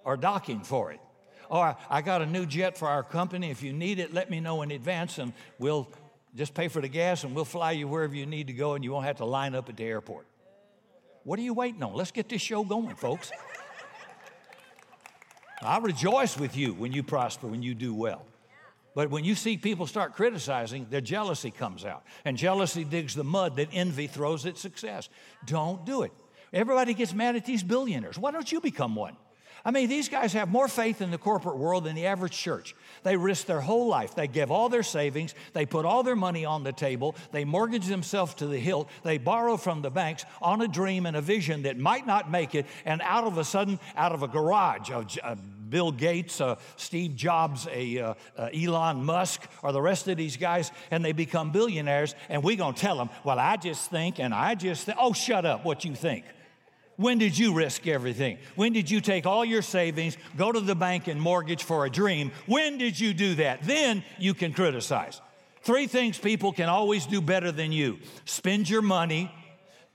or 0.07 0.17
docking 0.17 0.61
for 0.61 0.90
it. 0.90 1.00
Oh, 1.50 1.75
I 1.90 2.00
got 2.00 2.23
a 2.23 2.26
new 2.26 2.47
jet 2.47 2.78
for 2.78 2.88
our 2.88 3.02
company. 3.02 3.50
If 3.50 3.62
you 3.62 3.75
need 3.75 3.99
it, 3.99 4.14
let 4.14 4.31
me 4.31 4.40
know 4.40 4.62
in 4.62 4.71
advance 4.71 5.19
and 5.19 5.35
we'll 5.59 5.90
just 6.35 6.55
pay 6.55 6.69
for 6.69 6.81
the 6.81 6.89
gas 6.89 7.25
and 7.25 7.35
we'll 7.35 7.45
fly 7.45 7.73
you 7.73 7.89
wherever 7.89 8.15
you 8.15 8.27
need 8.27 8.47
to 8.49 8.53
go 8.53 8.75
and 8.75 8.85
you 8.85 8.93
won't 8.93 9.07
have 9.07 9.17
to 9.17 9.25
line 9.25 9.55
up 9.55 9.69
at 9.69 9.77
the 9.77 9.85
airport. 9.85 10.27
What 11.25 11.39
are 11.39 11.43
you 11.43 11.55
waiting 11.55 11.83
on? 11.83 11.95
Let's 11.95 12.11
get 12.11 12.29
this 12.29 12.41
show 12.41 12.65
going, 12.65 12.95
folks. 12.97 13.31
I 15.61 15.79
rejoice 15.79 16.39
with 16.39 16.57
you 16.57 16.73
when 16.75 16.93
you 16.93 17.03
prosper, 17.03 17.49
when 17.49 17.63
you 17.63 17.75
do 17.75 17.95
well. 17.95 18.25
But 18.95 19.11
when 19.11 19.25
you 19.25 19.35
see 19.35 19.57
people 19.57 19.87
start 19.87 20.15
criticizing, 20.15 20.87
their 20.91 21.01
jealousy 21.01 21.51
comes 21.51 21.85
out. 21.85 22.05
And 22.25 22.37
jealousy 22.37 22.85
digs 22.85 23.15
the 23.15 23.25
mud 23.25 23.57
that 23.57 23.69
envy 23.73 24.07
throws 24.07 24.47
at 24.47 24.57
success. 24.57 25.09
Don't 25.47 25.85
do 25.85 26.03
it. 26.03 26.13
Everybody 26.53 26.95
gets 26.95 27.13
mad 27.13 27.37
at 27.37 27.45
these 27.45 27.63
billionaires. 27.63 28.19
Why 28.19 28.31
don't 28.31 28.51
you 28.51 28.61
become 28.61 28.95
one? 28.95 29.17
I 29.65 29.71
mean, 29.71 29.88
these 29.88 30.09
guys 30.09 30.33
have 30.33 30.49
more 30.49 30.69
faith 30.69 31.00
in 31.00 31.11
the 31.11 31.19
corporate 31.19 31.59
world 31.59 31.85
than 31.85 31.95
the 31.95 32.07
average 32.07 32.37
church. 32.37 32.75
They 33.03 33.17
risk 33.17 33.47
their 33.47 33.61
whole 33.61 33.88
life. 33.88 34.15
They 34.15 34.29
give 34.29 34.50
all 34.50 34.69
their 34.69 34.83
savings. 34.83 35.35
They 35.53 35.67
put 35.67 35.85
all 35.85 36.03
their 36.03 36.17
money 36.17 36.45
on 36.45 36.65
the 36.65 36.73
table. 36.73 37.17
They 37.33 37.45
mortgage 37.45 37.87
themselves 37.87 38.35
to 38.35 38.47
the 38.47 38.59
hilt. 38.59 38.88
They 39.03 39.19
borrow 39.19 39.57
from 39.57 39.83
the 39.83 39.91
banks 39.91 40.25
on 40.41 40.62
a 40.62 40.69
dream 40.69 41.07
and 41.07 41.17
a 41.17 41.21
vision 41.21 41.62
that 41.62 41.79
might 41.79 42.07
not 42.07 42.31
make 42.31 42.55
it. 42.55 42.67
And 42.85 43.03
out 43.03 43.25
of 43.25 43.38
a 43.38 43.45
sudden, 43.45 43.79
out 43.97 44.12
of 44.12 44.23
a 44.23 44.29
garage 44.29 44.91
of 44.91 45.19
uh, 45.23 45.37
Bill 45.69 45.93
Gates, 45.93 46.41
uh, 46.41 46.57
Steve 46.77 47.15
Jobs, 47.15 47.67
a, 47.71 47.99
uh, 47.99 48.15
uh, 48.37 48.49
Elon 48.55 49.05
Musk, 49.05 49.43
or 49.62 49.73
the 49.73 49.83
rest 49.83 50.09
of 50.09 50.17
these 50.17 50.37
guys, 50.37 50.71
and 50.91 51.05
they 51.05 51.12
become 51.12 51.53
billionaires. 51.53 52.15
And 52.29 52.43
we're 52.43 52.57
going 52.57 52.75
to 52.75 52.81
tell 52.81 52.97
them, 52.97 53.11
well, 53.25 53.38
I 53.38 53.57
just 53.57 53.91
think, 53.91 54.19
and 54.19 54.33
I 54.35 54.55
just 54.55 54.87
think, 54.87 54.99
oh, 55.00 55.12
shut 55.12 55.45
up, 55.45 55.65
what 55.65 55.85
you 55.85 55.95
think. 55.95 56.25
When 56.99 57.19
did 57.19 57.38
you 57.38 57.55
risk 57.55 57.87
everything? 57.87 58.38
When 58.57 58.73
did 58.73 58.90
you 58.90 59.00
take 59.00 59.25
all 59.25 59.45
your 59.45 59.62
savings, 59.62 60.19
go 60.37 60.50
to 60.50 60.59
the 60.59 60.75
bank 60.75 61.07
and 61.07 61.21
mortgage 61.21 61.62
for 61.62 61.87
a 61.87 61.90
dream? 61.90 62.33
When 62.47 62.76
did 62.76 62.99
you 62.99 63.14
do 63.14 63.37
that? 63.37 63.62
Then 63.62 64.02
you 64.19 64.35
can 64.35 64.52
criticize. 64.52 65.21
Three 65.62 65.87
things 65.87 66.19
people 66.19 66.52
can 66.52 66.69
always 66.69 67.07
do 67.07 67.21
better 67.21 67.52
than 67.52 67.71
you 67.71 68.00
spend 68.25 68.69
your 68.69 68.83
money, 68.83 69.33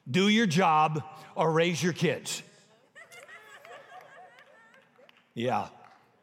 do 0.10 0.30
your 0.30 0.46
job, 0.46 1.04
or 1.36 1.52
raise 1.52 1.84
your 1.84 1.92
kids. 1.92 2.42
Yeah, 5.34 5.68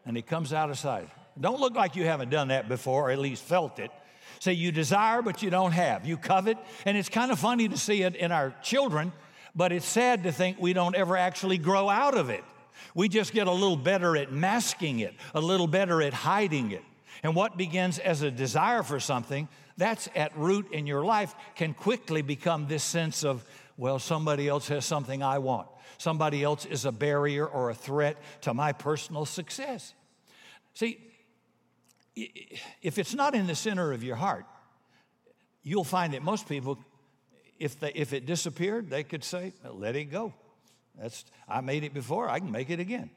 and 0.07 0.17
it 0.17 0.27
comes 0.27 0.55
out 0.55 0.71
of 0.71 0.79
sight. 0.79 1.11
Don't 1.39 1.61
look 1.61 1.75
like 1.75 1.95
you 1.95 2.05
haven't 2.07 2.31
done 2.31 2.49
that 2.49 2.71
before, 2.71 3.09
or 3.09 3.11
at 3.11 3.19
least 3.19 3.43
felt 3.43 3.79
it. 3.79 3.91
Say 4.39 4.55
you 4.55 4.73
desire, 4.73 5.21
but 5.21 5.43
you 5.43 5.51
don't 5.51 5.73
have. 5.73 6.07
You 6.07 6.17
covet, 6.17 6.57
and 6.87 6.97
it's 6.97 7.11
kind 7.11 7.31
of 7.31 7.39
funny 7.39 7.69
to 7.69 7.77
see 7.77 8.03
it 8.03 8.17
in 8.17 8.33
our 8.33 8.55
children 8.63 9.13
but 9.55 9.73
it's 9.73 9.87
sad 9.87 10.25
to 10.25 10.33
think 10.33 10.59
we 10.61 10.73
don't 10.73 10.95
ever 10.95 11.17
actually 11.17 11.59
grow 11.59 11.89
out 11.89 12.17
of 12.17 12.31
it. 12.31 12.45
We 12.95 13.09
just 13.09 13.33
get 13.33 13.47
a 13.47 13.53
little 13.53 13.77
better 13.77 14.17
at 14.17 14.33
masking 14.33 15.01
it, 15.01 15.15
a 15.35 15.41
little 15.41 15.67
better 15.67 16.03
at 16.03 16.13
hiding 16.13 16.73
it. 16.73 16.83
And 17.23 17.35
what 17.35 17.57
begins 17.57 17.99
as 17.99 18.23
a 18.23 18.31
desire 18.31 18.83
for 18.83 18.99
something, 18.99 19.49
that's 19.77 20.09
at 20.15 20.37
root 20.37 20.73
in 20.73 20.87
your 20.87 21.05
life, 21.05 21.35
can 21.55 21.75
quickly 21.75 22.23
become 22.23 22.67
this 22.67 22.83
sense 22.83 23.25
of, 23.25 23.45
well, 23.77 23.99
somebody 23.99 24.49
else 24.49 24.69
has 24.69 24.85
something 24.85 25.23
I 25.23 25.39
want. 25.39 25.69
Somebody 25.99 26.43
else 26.43 26.65
is 26.65 26.85
a 26.85 26.93
barrier 26.93 27.47
or 27.47 27.71
a 27.71 27.75
threat 27.75 28.17
to 28.43 28.55
my 28.55 28.73
personal 28.73 29.27
success. 29.27 29.95
See, 30.75 30.99
if 32.17 32.99
it's 32.99 33.15
not 33.15 33.35
in 33.35 33.47
the 33.47 33.55
center 33.55 33.93
of 33.93 34.03
your 34.03 34.17
heart, 34.17 34.47
you'll 35.63 35.85
find 35.85 36.15
that 36.15 36.23
most 36.23 36.49
people 36.49 36.79
if, 37.61 37.79
they, 37.79 37.93
if 37.95 38.13
it 38.13 38.27
disappeared, 38.27 38.91
they 38.91 39.05
could 39.05 39.23
say, 39.23 39.53
let 39.71 39.95
it 39.95 40.07
go. 40.07 40.33
That's, 40.99 41.25
I 41.49 41.61
made 41.61 41.85
it 41.85 41.95
before, 41.95 42.29
I 42.29 42.41
can 42.41 42.51
make 42.51 42.71
it 42.71 42.81
again. 42.81 43.11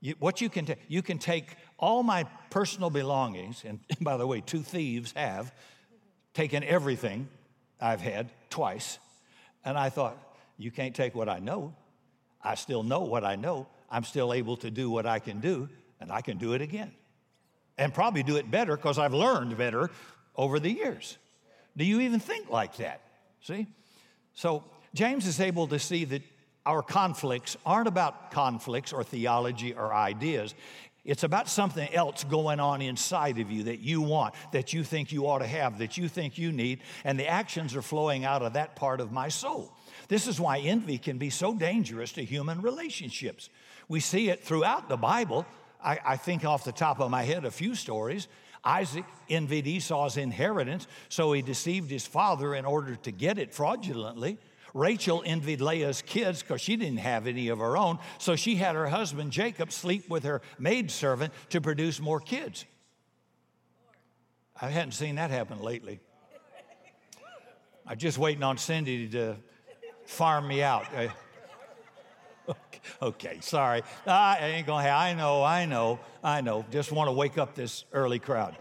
You, 0.00 0.14
what 0.18 0.40
you 0.40 0.48
can 0.48 0.66
take, 0.66 0.78
you 0.88 1.02
can 1.02 1.18
take 1.18 1.56
all 1.78 2.02
my 2.02 2.24
personal 2.50 2.90
belongings, 2.90 3.64
and 3.66 3.80
by 4.00 4.16
the 4.16 4.26
way, 4.26 4.40
two 4.40 4.62
thieves 4.62 5.12
have 5.16 5.52
taken 6.32 6.62
everything 6.62 7.28
I've 7.80 8.00
had 8.00 8.30
twice, 8.50 8.98
and 9.64 9.76
I 9.76 9.90
thought, 9.90 10.16
you 10.58 10.70
can't 10.70 10.94
take 10.94 11.14
what 11.14 11.28
I 11.28 11.40
know. 11.40 11.74
I 12.42 12.54
still 12.54 12.82
know 12.82 13.00
what 13.00 13.24
I 13.24 13.36
know. 13.36 13.66
I'm 13.90 14.04
still 14.04 14.32
able 14.32 14.56
to 14.58 14.70
do 14.70 14.88
what 14.88 15.06
I 15.06 15.18
can 15.18 15.40
do, 15.40 15.68
and 16.00 16.12
I 16.12 16.20
can 16.20 16.38
do 16.38 16.52
it 16.52 16.62
again. 16.62 16.92
And 17.76 17.92
probably 17.92 18.22
do 18.22 18.36
it 18.36 18.50
better 18.50 18.76
because 18.76 18.98
I've 18.98 19.12
learned 19.12 19.58
better 19.58 19.90
over 20.34 20.58
the 20.58 20.70
years. 20.70 21.18
Do 21.76 21.84
you 21.84 22.00
even 22.00 22.20
think 22.20 22.48
like 22.48 22.76
that? 22.76 23.00
See? 23.46 23.68
So 24.34 24.64
James 24.92 25.24
is 25.24 25.40
able 25.40 25.68
to 25.68 25.78
see 25.78 26.04
that 26.06 26.22
our 26.64 26.82
conflicts 26.82 27.56
aren't 27.64 27.86
about 27.86 28.32
conflicts 28.32 28.92
or 28.92 29.04
theology 29.04 29.72
or 29.72 29.94
ideas. 29.94 30.52
It's 31.04 31.22
about 31.22 31.48
something 31.48 31.88
else 31.94 32.24
going 32.24 32.58
on 32.58 32.82
inside 32.82 33.38
of 33.38 33.48
you 33.48 33.62
that 33.64 33.78
you 33.78 34.00
want, 34.00 34.34
that 34.50 34.72
you 34.72 34.82
think 34.82 35.12
you 35.12 35.28
ought 35.28 35.38
to 35.38 35.46
have, 35.46 35.78
that 35.78 35.96
you 35.96 36.08
think 36.08 36.38
you 36.38 36.50
need, 36.50 36.80
and 37.04 37.16
the 37.16 37.28
actions 37.28 37.76
are 37.76 37.82
flowing 37.82 38.24
out 38.24 38.42
of 38.42 38.54
that 38.54 38.74
part 38.74 39.00
of 39.00 39.12
my 39.12 39.28
soul. 39.28 39.72
This 40.08 40.26
is 40.26 40.40
why 40.40 40.58
envy 40.58 40.98
can 40.98 41.16
be 41.16 41.30
so 41.30 41.54
dangerous 41.54 42.10
to 42.14 42.24
human 42.24 42.60
relationships. 42.60 43.48
We 43.88 44.00
see 44.00 44.28
it 44.28 44.42
throughout 44.42 44.88
the 44.88 44.96
Bible. 44.96 45.46
I, 45.80 46.00
I 46.04 46.16
think 46.16 46.44
off 46.44 46.64
the 46.64 46.72
top 46.72 46.98
of 46.98 47.12
my 47.12 47.22
head 47.22 47.44
a 47.44 47.52
few 47.52 47.76
stories. 47.76 48.26
Isaac 48.66 49.04
envied 49.30 49.66
Esau's 49.66 50.16
inheritance, 50.16 50.88
so 51.08 51.32
he 51.32 51.40
deceived 51.40 51.90
his 51.90 52.04
father 52.04 52.54
in 52.54 52.64
order 52.64 52.96
to 52.96 53.12
get 53.12 53.38
it 53.38 53.54
fraudulently. 53.54 54.38
Rachel 54.74 55.22
envied 55.24 55.60
Leah's 55.60 56.02
kids 56.02 56.42
because 56.42 56.60
she 56.60 56.76
didn't 56.76 56.98
have 56.98 57.26
any 57.26 57.48
of 57.48 57.60
her 57.60 57.76
own, 57.78 57.98
so 58.18 58.36
she 58.36 58.56
had 58.56 58.74
her 58.74 58.88
husband 58.88 59.30
Jacob 59.30 59.72
sleep 59.72 60.10
with 60.10 60.24
her 60.24 60.42
maidservant 60.58 61.32
to 61.50 61.60
produce 61.60 62.00
more 62.00 62.20
kids. 62.20 62.66
I 64.60 64.68
hadn't 64.68 64.92
seen 64.92 65.14
that 65.14 65.30
happen 65.30 65.62
lately. 65.62 66.00
I'm 67.86 67.98
just 67.98 68.18
waiting 68.18 68.42
on 68.42 68.58
Cindy 68.58 69.08
to 69.10 69.36
farm 70.06 70.48
me 70.48 70.62
out. 70.62 70.86
Uh, 70.94 71.08
okay, 73.02 73.38
sorry. 73.40 73.82
I 74.06 74.38
ain't 74.54 74.66
gonna 74.66 74.88
I 74.88 75.14
know, 75.14 75.42
I 75.42 75.66
know, 75.66 76.00
I 76.22 76.40
know. 76.40 76.64
Just 76.70 76.92
want 76.92 77.08
to 77.08 77.12
wake 77.12 77.38
up 77.38 77.54
this 77.54 77.84
early 77.92 78.18
crowd. 78.18 78.56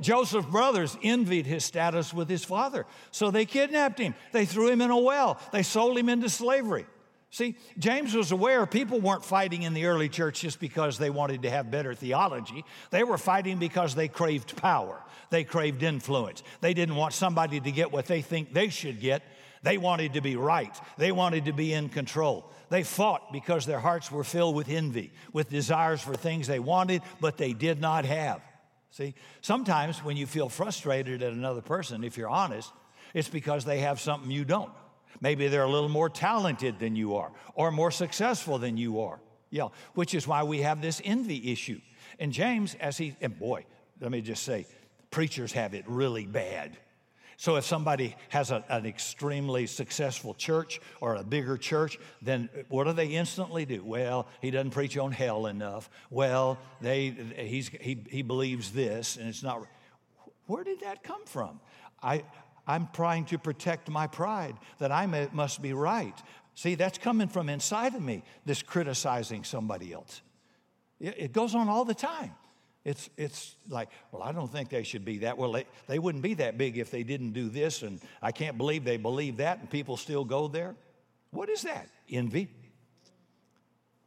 Joseph's 0.00 0.46
brothers 0.46 0.96
envied 1.02 1.46
his 1.46 1.64
status 1.64 2.14
with 2.14 2.28
his 2.28 2.44
father, 2.44 2.86
so 3.10 3.30
they 3.30 3.44
kidnapped 3.44 3.98
him. 3.98 4.14
They 4.32 4.46
threw 4.46 4.70
him 4.70 4.80
in 4.80 4.90
a 4.90 4.98
well. 4.98 5.38
They 5.52 5.62
sold 5.62 5.98
him 5.98 6.08
into 6.08 6.30
slavery. 6.30 6.86
See, 7.32 7.56
James 7.78 8.12
was 8.12 8.32
aware 8.32 8.66
people 8.66 8.98
weren't 8.98 9.24
fighting 9.24 9.62
in 9.62 9.72
the 9.72 9.86
early 9.86 10.08
church 10.08 10.40
just 10.40 10.58
because 10.58 10.98
they 10.98 11.10
wanted 11.10 11.42
to 11.42 11.50
have 11.50 11.70
better 11.70 11.94
theology. 11.94 12.64
They 12.90 13.04
were 13.04 13.18
fighting 13.18 13.58
because 13.58 13.94
they 13.94 14.08
craved 14.08 14.56
power. 14.56 15.00
They 15.30 15.44
craved 15.44 15.84
influence. 15.84 16.42
They 16.60 16.74
didn't 16.74 16.96
want 16.96 17.14
somebody 17.14 17.60
to 17.60 17.70
get 17.70 17.92
what 17.92 18.06
they 18.06 18.20
think 18.20 18.52
they 18.52 18.68
should 18.68 19.00
get 19.00 19.22
They 19.62 19.78
wanted 19.78 20.14
to 20.14 20.20
be 20.20 20.36
right. 20.36 20.74
They 20.96 21.12
wanted 21.12 21.44
to 21.46 21.52
be 21.52 21.72
in 21.72 21.88
control. 21.88 22.50
They 22.70 22.82
fought 22.82 23.32
because 23.32 23.66
their 23.66 23.80
hearts 23.80 24.10
were 24.10 24.24
filled 24.24 24.54
with 24.54 24.68
envy, 24.68 25.12
with 25.32 25.50
desires 25.50 26.00
for 26.00 26.14
things 26.14 26.46
they 26.46 26.60
wanted, 26.60 27.02
but 27.20 27.36
they 27.36 27.52
did 27.52 27.80
not 27.80 28.04
have. 28.04 28.40
See, 28.92 29.14
sometimes 29.40 30.02
when 30.02 30.16
you 30.16 30.26
feel 30.26 30.48
frustrated 30.48 31.22
at 31.22 31.32
another 31.32 31.60
person, 31.60 32.04
if 32.04 32.16
you're 32.16 32.28
honest, 32.28 32.72
it's 33.14 33.28
because 33.28 33.64
they 33.64 33.80
have 33.80 34.00
something 34.00 34.30
you 34.30 34.44
don't. 34.44 34.72
Maybe 35.20 35.48
they're 35.48 35.64
a 35.64 35.70
little 35.70 35.88
more 35.88 36.08
talented 36.08 36.78
than 36.78 36.96
you 36.96 37.16
are, 37.16 37.30
or 37.54 37.70
more 37.70 37.90
successful 37.90 38.58
than 38.58 38.76
you 38.76 39.00
are. 39.00 39.20
Yeah, 39.50 39.68
which 39.94 40.14
is 40.14 40.26
why 40.26 40.44
we 40.44 40.62
have 40.62 40.80
this 40.80 41.02
envy 41.04 41.52
issue. 41.52 41.80
And 42.18 42.32
James, 42.32 42.76
as 42.80 42.96
he, 42.96 43.16
and 43.20 43.36
boy, 43.38 43.66
let 44.00 44.10
me 44.10 44.20
just 44.20 44.44
say, 44.44 44.66
preachers 45.10 45.52
have 45.52 45.74
it 45.74 45.84
really 45.88 46.24
bad. 46.24 46.78
So 47.40 47.56
if 47.56 47.64
somebody 47.64 48.16
has 48.28 48.50
a, 48.50 48.62
an 48.68 48.84
extremely 48.84 49.66
successful 49.66 50.34
church 50.34 50.78
or 51.00 51.14
a 51.14 51.24
bigger 51.24 51.56
church, 51.56 51.98
then 52.20 52.50
what 52.68 52.84
do 52.84 52.92
they 52.92 53.06
instantly 53.06 53.64
do? 53.64 53.82
Well, 53.82 54.26
he 54.42 54.50
doesn't 54.50 54.72
preach 54.72 54.98
on 54.98 55.10
hell 55.10 55.46
enough. 55.46 55.88
Well, 56.10 56.58
they, 56.82 57.08
he's, 57.38 57.68
he, 57.68 58.04
he 58.10 58.20
believes 58.20 58.72
this, 58.72 59.16
and 59.16 59.26
it's 59.26 59.42
not. 59.42 59.66
Where 60.48 60.64
did 60.64 60.80
that 60.80 61.02
come 61.02 61.24
from? 61.24 61.60
I, 62.02 62.24
I'm 62.66 62.88
trying 62.92 63.24
to 63.26 63.38
protect 63.38 63.88
my 63.88 64.06
pride 64.06 64.56
that 64.76 64.92
I 64.92 65.06
may, 65.06 65.26
must 65.32 65.62
be 65.62 65.72
right. 65.72 66.20
See, 66.54 66.74
that's 66.74 66.98
coming 66.98 67.28
from 67.28 67.48
inside 67.48 67.94
of 67.94 68.02
me, 68.02 68.22
this 68.44 68.60
criticizing 68.60 69.44
somebody 69.44 69.94
else. 69.94 70.20
It, 71.00 71.14
it 71.16 71.32
goes 71.32 71.54
on 71.54 71.70
all 71.70 71.86
the 71.86 71.94
time. 71.94 72.32
It's, 72.84 73.10
it's 73.16 73.56
like, 73.68 73.90
well, 74.10 74.22
I 74.22 74.32
don't 74.32 74.50
think 74.50 74.70
they 74.70 74.82
should 74.82 75.04
be 75.04 75.18
that. 75.18 75.36
Well, 75.36 75.52
they, 75.52 75.66
they 75.86 75.98
wouldn't 75.98 76.22
be 76.22 76.34
that 76.34 76.56
big 76.56 76.78
if 76.78 76.90
they 76.90 77.02
didn't 77.02 77.32
do 77.32 77.48
this, 77.48 77.82
and 77.82 78.00
I 78.22 78.32
can't 78.32 78.56
believe 78.56 78.84
they 78.84 78.96
believe 78.96 79.36
that, 79.38 79.60
and 79.60 79.68
people 79.68 79.96
still 79.96 80.24
go 80.24 80.48
there. 80.48 80.74
What 81.30 81.50
is 81.50 81.62
that? 81.62 81.88
Envy. 82.08 82.48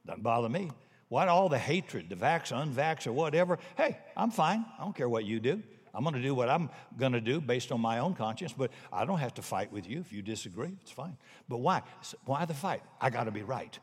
Doesn't 0.06 0.24
bother 0.24 0.50
me. 0.50 0.72
What 1.10 1.28
all 1.28 1.50
the 1.50 1.60
hatred, 1.60 2.10
the 2.10 2.16
vax, 2.16 2.52
unvax, 2.52 3.06
or 3.06 3.12
whatever? 3.14 3.60
Hey, 3.78 4.00
I'm 4.18 4.32
fine. 4.32 4.66
I 4.80 4.84
don't 4.84 4.96
care 4.96 5.08
what 5.08 5.26
you 5.26 5.40
do. 5.40 5.62
I'm 5.94 6.04
going 6.04 6.16
to 6.16 6.22
do 6.22 6.34
what 6.34 6.50
I'm 6.50 6.72
going 6.98 7.12
to 7.12 7.22
do 7.22 7.40
based 7.40 7.72
on 7.72 7.80
my 7.80 8.00
own 8.00 8.16
conscience, 8.16 8.52
but 8.52 8.72
I 8.92 9.06
don't 9.06 9.20
have 9.20 9.36
to 9.36 9.44
fight 9.44 9.72
with 9.72 9.88
you 9.88 10.00
if 10.00 10.12
you 10.12 10.24
disagree. 10.24 10.76
It's 10.82 10.92
fine. 10.92 11.16
But 11.48 11.58
why? 11.60 11.84
Why 12.26 12.46
the 12.46 12.56
fight? 12.56 12.82
I 13.00 13.12
got 13.12 13.26
to 13.26 13.32
be 13.32 13.44
right. 13.44 13.78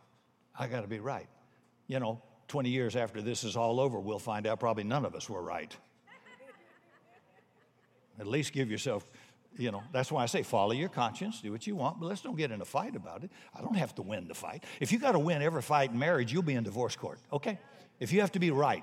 I 0.59 0.67
got 0.67 0.81
to 0.81 0.89
be 0.89 0.99
right. 0.99 1.29
You 1.87 2.01
know, 2.01 2.21
20 2.51 2.69
years 2.69 2.97
after 2.97 3.23
this 3.23 3.45
is 3.45 3.57
all 3.57 3.79
over, 3.79 3.99
we'll 4.01 4.19
find 4.19 4.45
out 4.45 4.59
probably 4.59 4.83
none 4.83 5.05
of 5.05 5.15
us 5.15 5.31
were 5.31 5.41
right. 5.41 5.75
At 8.19 8.27
least 8.27 8.53
give 8.53 8.71
yourself, 8.71 9.09
you 9.57 9.71
know, 9.71 9.83
that's 9.93 10.11
why 10.11 10.25
I 10.25 10.27
say 10.27 10.43
follow 10.43 10.73
your 10.73 10.89
conscience, 10.89 11.41
do 11.41 11.53
what 11.53 11.67
you 11.67 11.77
want, 11.77 12.01
but 12.01 12.07
let's 12.07 12.21
don't 12.21 12.37
get 12.37 12.51
in 12.51 12.61
a 12.61 12.65
fight 12.65 12.97
about 12.97 13.23
it. 13.23 13.31
I 13.55 13.63
don't 13.63 13.77
have 13.77 13.95
to 13.95 14.03
win 14.03 14.27
the 14.27 14.35
fight. 14.35 14.65
If 14.81 14.91
you 14.91 14.99
got 14.99 15.13
to 15.13 15.19
win 15.19 15.43
every 15.43 15.63
fight 15.63 15.93
in 15.93 15.99
marriage, 15.99 16.33
you'll 16.33 16.43
be 16.43 16.55
in 16.55 16.65
divorce 16.65 16.97
court, 16.97 17.21
okay? 17.33 17.59
If 18.01 18.13
you 18.13 18.21
have 18.21 18.33
to 18.33 18.41
be 18.41 18.51
right, 18.51 18.83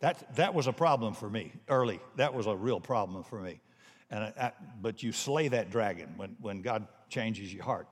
that, 0.00 0.34
that 0.34 0.52
was 0.52 0.66
a 0.66 0.72
problem 0.72 1.14
for 1.14 1.30
me 1.30 1.52
early. 1.68 2.00
That 2.16 2.34
was 2.34 2.46
a 2.46 2.56
real 2.56 2.80
problem 2.80 3.22
for 3.22 3.40
me. 3.40 3.60
And 4.10 4.24
I, 4.24 4.32
I, 4.40 4.52
but 4.82 5.04
you 5.04 5.12
slay 5.12 5.48
that 5.48 5.70
dragon 5.70 6.14
when, 6.16 6.36
when 6.40 6.62
God 6.62 6.88
changes 7.08 7.54
your 7.54 7.64
heart 7.64 7.86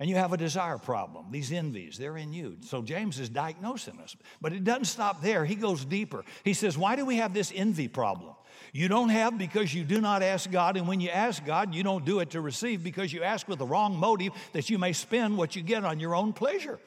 and 0.00 0.08
you 0.08 0.16
have 0.16 0.32
a 0.32 0.36
desire 0.36 0.78
problem. 0.78 1.26
These 1.30 1.50
envies, 1.52 1.98
they're 1.98 2.16
in 2.16 2.32
you. 2.32 2.56
So 2.60 2.82
James 2.82 3.18
is 3.18 3.28
diagnosing 3.28 3.98
us. 3.98 4.16
But 4.40 4.52
it 4.52 4.62
doesn't 4.62 4.84
stop 4.84 5.22
there. 5.22 5.44
He 5.44 5.56
goes 5.56 5.84
deeper. 5.84 6.24
He 6.44 6.54
says, 6.54 6.78
Why 6.78 6.94
do 6.96 7.04
we 7.04 7.16
have 7.16 7.34
this 7.34 7.52
envy 7.54 7.88
problem? 7.88 8.34
You 8.72 8.88
don't 8.88 9.08
have 9.08 9.38
because 9.38 9.74
you 9.74 9.82
do 9.82 10.00
not 10.00 10.22
ask 10.22 10.50
God. 10.50 10.76
And 10.76 10.86
when 10.86 11.00
you 11.00 11.08
ask 11.08 11.44
God, 11.44 11.74
you 11.74 11.82
don't 11.82 12.04
do 12.04 12.20
it 12.20 12.30
to 12.30 12.40
receive 12.40 12.84
because 12.84 13.12
you 13.12 13.22
ask 13.22 13.48
with 13.48 13.58
the 13.58 13.66
wrong 13.66 13.96
motive 13.96 14.32
that 14.52 14.70
you 14.70 14.78
may 14.78 14.92
spend 14.92 15.36
what 15.36 15.56
you 15.56 15.62
get 15.62 15.84
on 15.84 15.98
your 15.98 16.14
own 16.14 16.32
pleasure. 16.32 16.78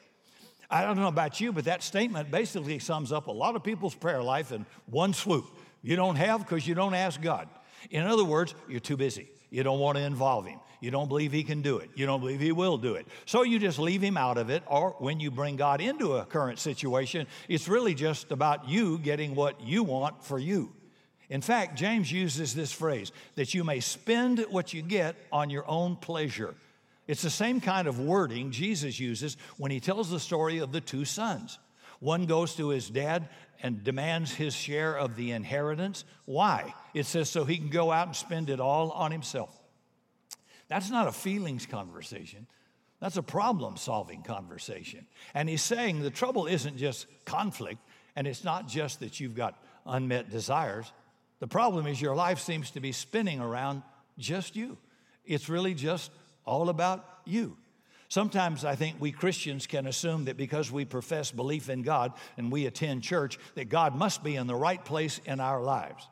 I 0.70 0.82
don't 0.82 0.96
know 0.96 1.08
about 1.08 1.40
you, 1.40 1.52
but 1.52 1.64
that 1.64 1.82
statement 1.82 2.30
basically 2.30 2.78
sums 2.78 3.12
up 3.12 3.26
a 3.26 3.32
lot 3.32 3.56
of 3.56 3.62
people's 3.62 3.94
prayer 3.94 4.22
life 4.22 4.52
in 4.52 4.64
one 4.86 5.12
swoop. 5.12 5.44
You 5.82 5.96
don't 5.96 6.16
have 6.16 6.40
because 6.40 6.66
you 6.66 6.74
don't 6.74 6.94
ask 6.94 7.20
God. 7.20 7.48
In 7.90 8.06
other 8.06 8.24
words, 8.24 8.54
you're 8.68 8.80
too 8.80 8.96
busy. 8.96 9.28
You 9.52 9.62
don't 9.62 9.78
want 9.78 9.98
to 9.98 10.02
involve 10.02 10.46
Him. 10.46 10.58
You 10.82 10.90
don't 10.90 11.06
believe 11.06 11.30
he 11.30 11.44
can 11.44 11.62
do 11.62 11.78
it. 11.78 11.90
You 11.94 12.06
don't 12.06 12.18
believe 12.18 12.40
he 12.40 12.50
will 12.50 12.76
do 12.76 12.96
it. 12.96 13.06
So 13.24 13.44
you 13.44 13.60
just 13.60 13.78
leave 13.78 14.02
him 14.02 14.16
out 14.16 14.36
of 14.36 14.50
it. 14.50 14.64
Or 14.66 14.96
when 14.98 15.20
you 15.20 15.30
bring 15.30 15.54
God 15.54 15.80
into 15.80 16.16
a 16.16 16.24
current 16.24 16.58
situation, 16.58 17.28
it's 17.48 17.68
really 17.68 17.94
just 17.94 18.32
about 18.32 18.68
you 18.68 18.98
getting 18.98 19.36
what 19.36 19.60
you 19.60 19.84
want 19.84 20.24
for 20.24 20.40
you. 20.40 20.72
In 21.30 21.40
fact, 21.40 21.78
James 21.78 22.10
uses 22.10 22.52
this 22.52 22.72
phrase 22.72 23.12
that 23.36 23.54
you 23.54 23.62
may 23.62 23.78
spend 23.78 24.44
what 24.50 24.74
you 24.74 24.82
get 24.82 25.14
on 25.30 25.50
your 25.50 25.64
own 25.70 25.94
pleasure. 25.94 26.56
It's 27.06 27.22
the 27.22 27.30
same 27.30 27.60
kind 27.60 27.86
of 27.86 28.00
wording 28.00 28.50
Jesus 28.50 28.98
uses 28.98 29.36
when 29.58 29.70
he 29.70 29.78
tells 29.78 30.10
the 30.10 30.18
story 30.18 30.58
of 30.58 30.72
the 30.72 30.80
two 30.80 31.04
sons. 31.04 31.60
One 32.00 32.26
goes 32.26 32.56
to 32.56 32.70
his 32.70 32.90
dad 32.90 33.28
and 33.62 33.84
demands 33.84 34.34
his 34.34 34.54
share 34.54 34.98
of 34.98 35.16
the 35.16 35.30
inheritance. 35.30 36.04
Why? 36.24 36.74
It 36.92 37.06
says 37.06 37.30
so 37.30 37.44
he 37.44 37.56
can 37.56 37.68
go 37.68 37.92
out 37.92 38.08
and 38.08 38.16
spend 38.16 38.50
it 38.50 38.60
all 38.60 38.90
on 38.90 39.12
himself. 39.12 39.56
That's 40.68 40.90
not 40.90 41.06
a 41.06 41.12
feelings 41.12 41.64
conversation. 41.64 42.46
That's 43.00 43.16
a 43.16 43.22
problem 43.22 43.76
solving 43.76 44.22
conversation. 44.22 45.06
And 45.32 45.48
he's 45.48 45.62
saying 45.62 46.02
the 46.02 46.10
trouble 46.10 46.46
isn't 46.46 46.76
just 46.76 47.06
conflict, 47.24 47.78
and 48.16 48.26
it's 48.26 48.44
not 48.44 48.68
just 48.68 49.00
that 49.00 49.20
you've 49.20 49.34
got 49.34 49.62
unmet 49.86 50.30
desires. 50.30 50.92
The 51.38 51.48
problem 51.48 51.86
is 51.86 52.00
your 52.00 52.16
life 52.16 52.40
seems 52.40 52.70
to 52.72 52.80
be 52.80 52.92
spinning 52.92 53.40
around 53.40 53.82
just 54.18 54.56
you. 54.56 54.76
It's 55.24 55.48
really 55.48 55.74
just 55.74 56.10
all 56.44 56.68
about 56.68 57.04
you. 57.24 57.56
Sometimes 58.12 58.62
I 58.66 58.74
think 58.74 58.96
we 59.00 59.10
Christians 59.10 59.66
can 59.66 59.86
assume 59.86 60.26
that 60.26 60.36
because 60.36 60.70
we 60.70 60.84
profess 60.84 61.30
belief 61.30 61.70
in 61.70 61.80
God 61.80 62.12
and 62.36 62.52
we 62.52 62.66
attend 62.66 63.02
church, 63.02 63.38
that 63.54 63.70
God 63.70 63.96
must 63.96 64.22
be 64.22 64.36
in 64.36 64.46
the 64.46 64.54
right 64.54 64.84
place 64.84 65.18
in 65.24 65.40
our 65.40 65.62
lives. 65.62 66.06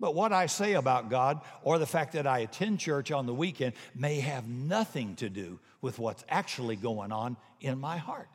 But 0.00 0.16
what 0.16 0.32
I 0.32 0.46
say 0.46 0.72
about 0.72 1.10
God 1.10 1.42
or 1.62 1.78
the 1.78 1.86
fact 1.86 2.14
that 2.14 2.26
I 2.26 2.40
attend 2.40 2.80
church 2.80 3.12
on 3.12 3.26
the 3.26 3.32
weekend 3.32 3.74
may 3.94 4.18
have 4.18 4.48
nothing 4.48 5.14
to 5.14 5.30
do 5.30 5.60
with 5.80 6.00
what's 6.00 6.24
actually 6.28 6.74
going 6.74 7.12
on 7.12 7.36
in 7.60 7.78
my 7.78 7.98
heart. 7.98 8.28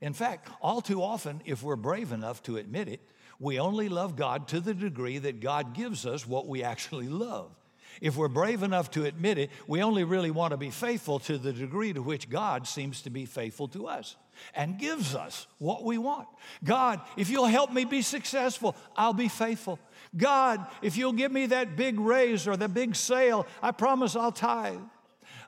In 0.00 0.12
fact, 0.12 0.50
all 0.60 0.80
too 0.80 1.00
often, 1.04 1.42
if 1.44 1.62
we're 1.62 1.76
brave 1.76 2.10
enough 2.10 2.42
to 2.42 2.56
admit 2.56 2.88
it, 2.88 3.00
we 3.38 3.60
only 3.60 3.88
love 3.88 4.16
God 4.16 4.48
to 4.48 4.58
the 4.58 4.74
degree 4.74 5.18
that 5.18 5.38
God 5.38 5.72
gives 5.72 6.04
us 6.04 6.26
what 6.26 6.48
we 6.48 6.64
actually 6.64 7.08
love. 7.08 7.52
If 8.00 8.16
we're 8.16 8.28
brave 8.28 8.62
enough 8.62 8.90
to 8.92 9.04
admit 9.04 9.38
it, 9.38 9.50
we 9.66 9.82
only 9.82 10.04
really 10.04 10.30
want 10.30 10.52
to 10.52 10.56
be 10.56 10.70
faithful 10.70 11.18
to 11.20 11.38
the 11.38 11.52
degree 11.52 11.92
to 11.92 12.02
which 12.02 12.28
God 12.28 12.66
seems 12.66 13.02
to 13.02 13.10
be 13.10 13.24
faithful 13.24 13.68
to 13.68 13.86
us 13.86 14.16
and 14.54 14.78
gives 14.78 15.14
us 15.14 15.46
what 15.58 15.84
we 15.84 15.98
want. 15.98 16.28
God, 16.62 17.00
if 17.16 17.30
you'll 17.30 17.46
help 17.46 17.72
me 17.72 17.84
be 17.84 18.02
successful, 18.02 18.76
I'll 18.96 19.14
be 19.14 19.28
faithful. 19.28 19.78
God, 20.16 20.66
if 20.82 20.96
you'll 20.96 21.12
give 21.12 21.32
me 21.32 21.46
that 21.46 21.76
big 21.76 21.98
raise 21.98 22.46
or 22.46 22.56
the 22.56 22.68
big 22.68 22.96
sale, 22.96 23.46
I 23.62 23.72
promise 23.72 24.14
I'll 24.16 24.32
tithe. 24.32 24.80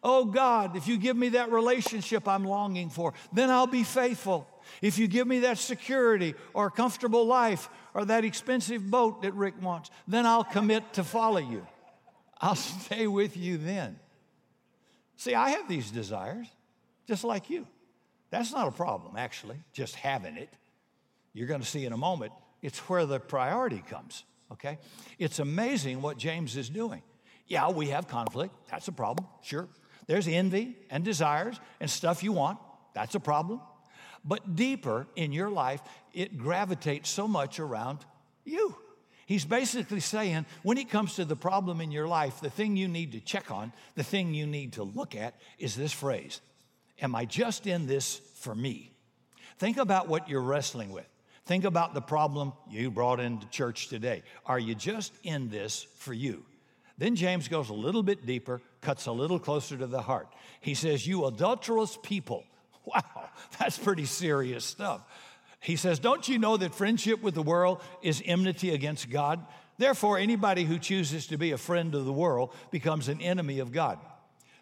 Oh 0.03 0.25
God, 0.25 0.77
if 0.77 0.87
you 0.87 0.97
give 0.97 1.17
me 1.17 1.31
that 1.31 1.51
relationship 1.51 2.29
I'm 2.29 2.45
longing 2.45 2.89
for, 2.89 3.15
then 3.33 3.51
I'll 3.51 3.67
be 3.67 3.83
faithful. 3.83 4.49
If 4.83 4.99
you 4.99 5.09
give 5.09 5.27
me 5.27 5.41
that 5.41 5.59
security 5.59 6.35
or 6.55 6.67
a 6.67 6.71
comfortable 6.71 7.27
life 7.27 7.69
or 7.95 8.05
that 8.05 8.25
expensive 8.25 8.89
boat 8.91 9.23
that 9.23 9.35
Rick 9.35 9.61
wants, 9.61 9.91
then 10.07 10.27
I'll 10.27 10.45
commit 10.45 10.93
to 10.95 11.05
follow 11.05 11.39
you. 11.39 11.67
I'll 12.41 12.55
stay 12.55 13.07
with 13.07 13.37
you 13.37 13.59
then. 13.59 13.99
See, 15.17 15.35
I 15.35 15.51
have 15.51 15.69
these 15.69 15.91
desires 15.91 16.47
just 17.07 17.25
like 17.25 17.51
you. 17.51 17.67
That's 18.31 18.53
not 18.53 18.69
a 18.69 18.71
problem, 18.71 19.17
actually, 19.17 19.57
just 19.73 19.95
having 19.97 20.37
it. 20.37 20.53
You're 21.33 21.47
going 21.47 21.61
to 21.61 21.67
see 21.67 21.85
in 21.85 21.93
a 21.93 21.97
moment, 21.97 22.33
it's 22.63 22.79
where 22.89 23.07
the 23.07 23.19
priority 23.19 23.83
comes 23.89 24.25
okay? 24.53 24.79
It's 25.19 25.39
amazing 25.39 26.03
what 26.03 26.19
James 26.19 26.57
is 26.57 26.69
doing. 26.69 27.03
Yeah, 27.47 27.71
we 27.71 27.89
have 27.89 28.09
conflict. 28.09 28.55
That's 28.71 28.89
a 28.89 28.93
problem, 28.93 29.27
sure. 29.43 29.69
There's 30.07 30.29
envy 30.29 30.77
and 30.91 31.05
desires 31.05 31.59
and 31.81 31.91
stuff 31.91 32.23
you 32.23 32.33
want. 32.33 32.59
That's 32.95 33.15
a 33.15 33.21
problem. 33.21 33.61
But 34.25 34.57
deeper 34.57 35.07
in 35.17 35.33
your 35.33 35.51
life, 35.51 35.81
it 36.13 36.39
gravitates 36.39 37.09
so 37.09 37.29
much 37.29 37.61
around 37.61 38.05
you. 38.45 38.77
He's 39.29 39.45
basically 39.45 40.01
saying 40.01 40.47
when 40.63 40.79
it 40.79 40.89
comes 40.89 41.17
to 41.17 41.25
the 41.27 41.37
problem 41.37 41.83
in 41.83 41.93
your 41.93 42.09
life, 42.09 42.41
the 42.41 42.49
thing 42.49 42.79
you 42.79 42.89
need 42.89 43.13
to 43.13 43.21
check 43.21 43.51
on, 43.51 43.75
the 43.95 44.03
thing 44.03 44.33
you 44.33 44.47
need 44.47 44.73
to 44.73 44.83
look 44.83 45.15
at 45.15 45.35
is 45.59 45.77
this 45.77 45.93
phrase 45.93 46.41
Am 47.03 47.15
I 47.15 47.27
just 47.27 47.67
in 47.67 47.87
this 47.87 48.23
for 48.37 48.55
me? 48.55 48.91
Think 49.59 49.77
about 49.77 50.09
what 50.09 50.31
you're 50.31 50.41
wrestling 50.41 50.89
with. 50.93 51.05
Think 51.45 51.65
about 51.65 51.93
the 51.93 52.01
problem 52.01 52.55
you 52.71 52.91
brought 52.91 53.21
into 53.21 53.47
church 53.51 53.89
today. 53.89 54.23
Are 54.47 54.59
you 54.59 54.75
just 54.75 55.13
in 55.23 55.51
this 55.51 55.87
for 55.99 56.15
you? 56.15 56.43
Then 56.97 57.15
James 57.15 57.49
goes 57.49 57.69
a 57.69 57.75
little 57.75 58.03
bit 58.03 58.25
deeper, 58.25 58.63
cuts 58.81 59.05
a 59.05 59.13
little 59.13 59.39
closer 59.39 59.77
to 59.77 59.87
the 59.87 60.01
heart. 60.01 60.29
He 60.63 60.73
says, 60.73 61.07
You 61.07 61.27
adulterous 61.27 61.99
people. 62.03 62.45
Wow, 62.87 63.29
that's 63.59 63.77
pretty 63.77 64.07
serious 64.07 64.65
stuff. 64.65 65.03
He 65.61 65.77
says, 65.77 65.99
Don't 65.99 66.29
you 66.29 66.39
know 66.39 66.57
that 66.57 66.75
friendship 66.75 67.23
with 67.23 67.35
the 67.35 67.43
world 67.43 67.81
is 68.03 68.23
enmity 68.25 68.71
against 68.71 69.11
God? 69.11 69.45
Therefore, 69.79 70.19
anybody 70.19 70.65
who 70.65 70.79
chooses 70.79 71.29
to 71.29 71.39
be 71.39 71.53
a 71.53 71.59
friend 71.59 71.95
of 71.95 72.05
the 72.05 72.13
world 72.13 72.53
becomes 72.71 73.09
an 73.09 73.21
enemy 73.21 73.61
of 73.61 73.73
God. 73.73 73.99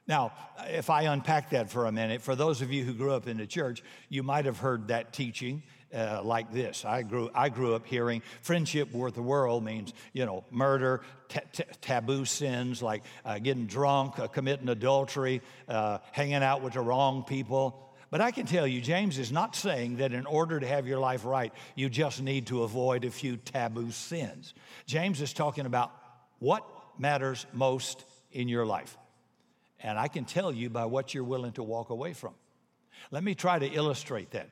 Now, 0.09 0.33
if 0.69 0.89
I 0.89 1.03
unpack 1.03 1.51
that 1.51 1.69
for 1.69 1.87
a 1.87 1.93
minute, 1.93 2.23
for 2.23 2.37
those 2.37 2.63
of 2.63 2.71
you 2.71 2.85
who 2.85 2.95
grew 2.95 3.13
up 3.13 3.27
in 3.27 3.39
the 3.39 3.47
church, 3.47 3.83
you 4.09 4.23
might 4.23 4.45
have 4.45 4.59
heard 4.59 4.89
that 4.89 5.13
teaching 5.13 5.65
uh, 5.93 6.21
like 6.23 6.53
this. 6.53 6.85
I 6.85 7.03
grew, 7.03 7.31
I 7.35 7.49
grew 7.49 7.75
up 7.75 7.87
hearing 7.87 8.23
friendship 8.43 8.93
worth 8.93 9.15
the 9.15 9.23
world 9.23 9.65
means, 9.65 9.93
you 10.13 10.25
know, 10.27 10.45
murder, 10.51 11.03
t- 11.29 11.41
t- 11.53 11.65
taboo 11.81 12.25
sins 12.25 12.83
like 12.83 13.03
uh, 13.25 13.39
getting 13.39 13.67
drunk, 13.67 14.19
uh, 14.19 14.29
committing 14.29 14.69
adultery, 14.69 15.43
uh, 15.69 15.99
hanging 16.13 16.43
out 16.43 16.63
with 16.63 16.75
the 16.75 16.81
wrong 16.81 17.25
people. 17.25 17.86
But 18.11 18.21
I 18.21 18.31
can 18.31 18.47
tell 18.47 18.67
you, 18.67 18.81
James 18.81 19.19
is 19.19 19.33
not 19.33 19.57
saying 19.57 19.97
that 19.97 20.13
in 20.13 20.27
order 20.27 20.61
to 20.61 20.67
have 20.67 20.87
your 20.87 21.01
life 21.01 21.25
right, 21.25 21.53
you 21.75 21.89
just 21.89 22.23
need 22.23 22.47
to 22.47 22.63
avoid 22.63 23.05
a 23.05 23.11
few 23.11 23.37
taboo 23.37 23.91
sins. 23.91 24.55
James 24.87 25.21
is 25.21 25.33
talking 25.33 25.67
about 25.67 25.93
what 26.39 26.65
matters 26.99 27.47
most 27.53 28.05
in 28.33 28.49
your 28.49 28.65
life. 28.65 28.97
And 29.81 29.99
I 29.99 30.09
can 30.09 30.25
tell 30.25 30.53
you 30.53 30.71
by 30.71 30.85
what 30.85 31.15
you're 31.15 31.25
willing 31.25 31.53
to 31.53 31.63
walk 31.63 31.91
away 31.91 32.13
from. 32.13 32.35
Let 33.11 33.25
me 33.25 33.35
try 33.35 33.59
to 33.59 33.67
illustrate 33.67 34.31
that. 34.31 34.49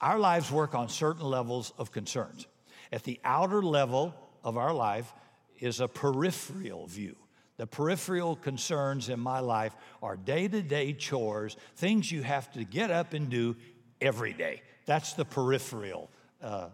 Our 0.00 0.18
lives 0.18 0.50
work 0.50 0.74
on 0.74 0.88
certain 0.88 1.24
levels 1.24 1.72
of 1.78 1.92
concerns. 1.92 2.46
At 2.92 3.02
the 3.02 3.20
outer 3.24 3.62
level 3.62 4.14
of 4.42 4.56
our 4.56 4.72
life 4.72 5.12
is 5.58 5.80
a 5.80 5.88
peripheral 5.88 6.86
view. 6.86 7.16
The 7.56 7.66
peripheral 7.66 8.36
concerns 8.36 9.08
in 9.08 9.20
my 9.20 9.40
life 9.40 9.74
are 10.02 10.16
day 10.16 10.48
to 10.48 10.62
day 10.62 10.92
chores, 10.92 11.56
things 11.76 12.10
you 12.10 12.22
have 12.22 12.52
to 12.54 12.64
get 12.64 12.90
up 12.90 13.14
and 13.14 13.30
do 13.30 13.56
every 14.00 14.32
day. 14.32 14.62
That's 14.86 15.12
the 15.12 15.24
peripheral 15.24 16.10
uh, 16.42 16.68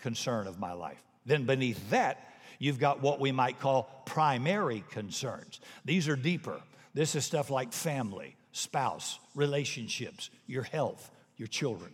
concern 0.00 0.46
of 0.46 0.58
my 0.58 0.72
life. 0.72 1.02
Then 1.24 1.44
beneath 1.44 1.90
that, 1.90 2.34
you've 2.58 2.78
got 2.78 3.00
what 3.00 3.20
we 3.20 3.32
might 3.32 3.58
call 3.58 4.02
primary 4.04 4.84
concerns. 4.90 5.60
These 5.84 6.08
are 6.08 6.16
deeper. 6.16 6.60
This 6.94 7.14
is 7.14 7.24
stuff 7.24 7.50
like 7.50 7.72
family, 7.72 8.36
spouse, 8.52 9.18
relationships, 9.34 10.30
your 10.46 10.62
health, 10.62 11.10
your 11.36 11.48
children. 11.48 11.92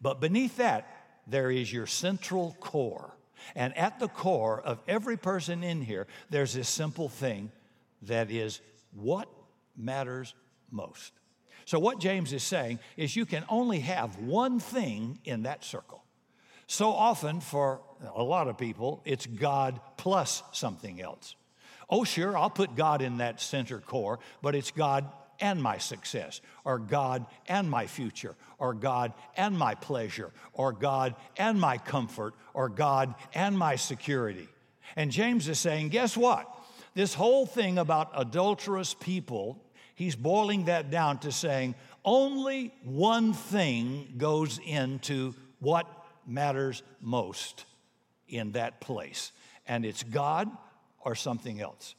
But 0.00 0.20
beneath 0.20 0.56
that, 0.56 0.88
there 1.26 1.50
is 1.50 1.72
your 1.72 1.86
central 1.86 2.56
core. 2.60 3.14
And 3.54 3.76
at 3.76 3.98
the 3.98 4.08
core 4.08 4.60
of 4.60 4.80
every 4.88 5.16
person 5.16 5.62
in 5.62 5.82
here, 5.82 6.06
there's 6.30 6.54
this 6.54 6.68
simple 6.68 7.08
thing 7.08 7.50
that 8.02 8.30
is 8.30 8.60
what 8.92 9.28
matters 9.76 10.34
most. 10.70 11.12
So, 11.66 11.78
what 11.78 11.98
James 11.98 12.32
is 12.32 12.42
saying 12.42 12.78
is 12.96 13.16
you 13.16 13.26
can 13.26 13.44
only 13.48 13.80
have 13.80 14.18
one 14.18 14.60
thing 14.60 15.18
in 15.24 15.44
that 15.44 15.64
circle. 15.64 16.04
So 16.66 16.90
often, 16.90 17.40
for 17.40 17.80
a 18.14 18.22
lot 18.22 18.48
of 18.48 18.56
people, 18.56 19.02
it's 19.04 19.26
God 19.26 19.80
plus 19.96 20.42
something 20.52 21.00
else. 21.00 21.36
Oh, 21.90 22.04
sure, 22.04 22.36
I'll 22.36 22.50
put 22.50 22.74
God 22.74 23.02
in 23.02 23.18
that 23.18 23.40
center 23.40 23.78
core, 23.80 24.18
but 24.40 24.54
it's 24.54 24.70
God 24.70 25.10
and 25.44 25.62
my 25.62 25.76
success, 25.76 26.40
or 26.64 26.78
God 26.78 27.26
and 27.46 27.70
my 27.70 27.86
future, 27.86 28.34
or 28.58 28.72
God 28.72 29.12
and 29.36 29.58
my 29.58 29.74
pleasure, 29.74 30.32
or 30.54 30.72
God 30.72 31.14
and 31.36 31.60
my 31.60 31.76
comfort, 31.76 32.32
or 32.54 32.70
God 32.70 33.14
and 33.34 33.58
my 33.58 33.76
security. 33.76 34.48
And 34.96 35.10
James 35.10 35.46
is 35.46 35.58
saying, 35.58 35.90
guess 35.90 36.16
what? 36.16 36.48
This 36.94 37.12
whole 37.12 37.44
thing 37.44 37.76
about 37.76 38.10
adulterous 38.14 38.94
people, 38.94 39.62
he's 39.94 40.16
boiling 40.16 40.64
that 40.64 40.90
down 40.90 41.18
to 41.18 41.30
saying 41.30 41.74
only 42.06 42.72
one 42.82 43.34
thing 43.34 44.14
goes 44.16 44.58
into 44.64 45.34
what 45.60 45.86
matters 46.26 46.82
most 47.02 47.66
in 48.28 48.52
that 48.52 48.80
place, 48.80 49.30
and 49.68 49.84
it's 49.84 50.04
God 50.04 50.50
or 51.00 51.14
something 51.14 51.60
else. 51.60 51.94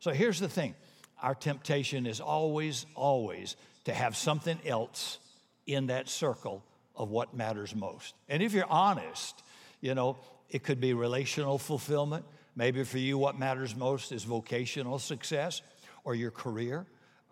So 0.00 0.10
here's 0.10 0.38
the 0.38 0.50
thing 0.50 0.74
our 1.22 1.34
temptation 1.34 2.06
is 2.06 2.20
always, 2.20 2.86
always 2.94 3.56
to 3.84 3.94
have 3.94 4.16
something 4.16 4.58
else 4.64 5.18
in 5.66 5.86
that 5.86 6.08
circle 6.08 6.64
of 6.96 7.10
what 7.10 7.34
matters 7.34 7.74
most. 7.74 8.14
And 8.28 8.42
if 8.42 8.52
you're 8.52 8.70
honest, 8.70 9.42
you 9.80 9.94
know, 9.94 10.16
it 10.48 10.62
could 10.62 10.80
be 10.80 10.94
relational 10.94 11.58
fulfillment. 11.58 12.24
Maybe 12.56 12.84
for 12.84 12.98
you, 12.98 13.16
what 13.18 13.38
matters 13.38 13.76
most 13.76 14.12
is 14.12 14.24
vocational 14.24 14.98
success 14.98 15.62
or 16.04 16.14
your 16.14 16.30
career. 16.30 16.86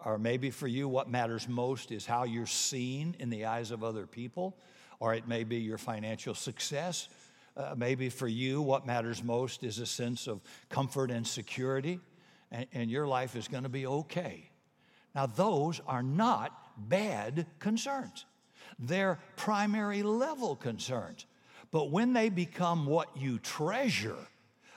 Or 0.05 0.16
maybe 0.18 0.51
for 0.51 0.68
you, 0.68 0.88
what 0.88 1.11
matters 1.11 1.48
most 1.48 1.90
is 1.90 2.07
how 2.07 2.24
you're 2.24 2.46
seen 2.46 3.16
in 3.18 3.31
the 3.31 3.46
eyes 3.46 3.72
of 3.72 3.83
other 3.83 4.07
people. 4.07 4.57
Or 5.01 5.14
it 5.14 5.27
may 5.27 5.44
be 5.44 5.57
your 5.57 5.79
financial 5.79 6.35
success. 6.35 7.09
Uh, 7.57 7.74
maybe 7.77 8.09
for 8.09 8.29
you, 8.29 8.62
what 8.62 8.87
matters 8.87 9.22
most 9.22 9.64
is 9.64 9.81
a 9.81 9.87
sense 9.87 10.29
of 10.29 10.40
comfort 10.68 11.11
and 11.11 11.27
security 11.27 11.98
and, 12.51 12.67
and 12.73 12.91
your 12.91 13.07
life 13.07 13.37
is 13.37 13.49
going 13.49 13.65
to 13.65 13.69
be 13.69 13.87
okay. 13.87 14.51
Now, 15.15 15.27
those 15.27 15.81
are 15.87 16.03
not 16.03 16.53
bad 16.89 17.47
concerns, 17.59 18.27
they're 18.79 19.19
primary 19.37 20.03
level 20.03 20.57
concerns. 20.57 21.27
But 21.71 21.91
when 21.91 22.15
they 22.15 22.31
become 22.31 22.87
what 22.87 23.15
you 23.15 23.39
treasure, 23.39 24.17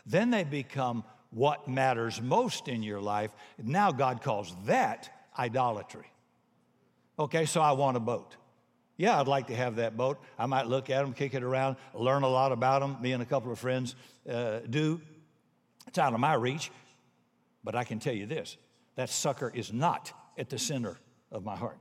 then 0.05 0.29
they 0.29 0.43
become 0.43 1.05
what 1.29 1.67
matters 1.67 2.21
most 2.21 2.67
in 2.67 2.83
your 2.83 2.99
life. 2.99 3.31
Now, 3.63 3.93
God 3.93 4.21
calls 4.21 4.53
that 4.65 5.09
idolatry. 5.39 6.11
Okay, 7.17 7.45
so 7.45 7.61
I 7.61 7.71
want 7.73 7.95
a 7.95 8.01
boat. 8.01 8.35
Yeah, 8.97 9.19
I'd 9.19 9.27
like 9.27 9.47
to 9.47 9.55
have 9.55 9.77
that 9.77 9.95
boat. 9.95 10.19
I 10.37 10.45
might 10.45 10.67
look 10.67 10.89
at 10.89 11.01
them, 11.01 11.13
kick 11.13 11.33
it 11.33 11.43
around, 11.43 11.77
learn 11.93 12.23
a 12.23 12.27
lot 12.27 12.51
about 12.51 12.81
them. 12.81 12.97
Me 13.01 13.13
and 13.13 13.23
a 13.23 13.25
couple 13.25 13.51
of 13.51 13.57
friends 13.57 13.95
uh, 14.29 14.59
do. 14.69 15.01
It's 15.87 15.97
out 15.97 16.13
of 16.13 16.19
my 16.19 16.33
reach. 16.33 16.71
But 17.63 17.75
I 17.75 17.83
can 17.83 17.99
tell 17.99 18.13
you 18.13 18.25
this 18.25 18.57
that 18.95 19.09
sucker 19.09 19.51
is 19.53 19.71
not 19.71 20.11
at 20.37 20.49
the 20.49 20.57
center 20.57 20.97
of 21.31 21.43
my 21.43 21.55
heart. 21.55 21.79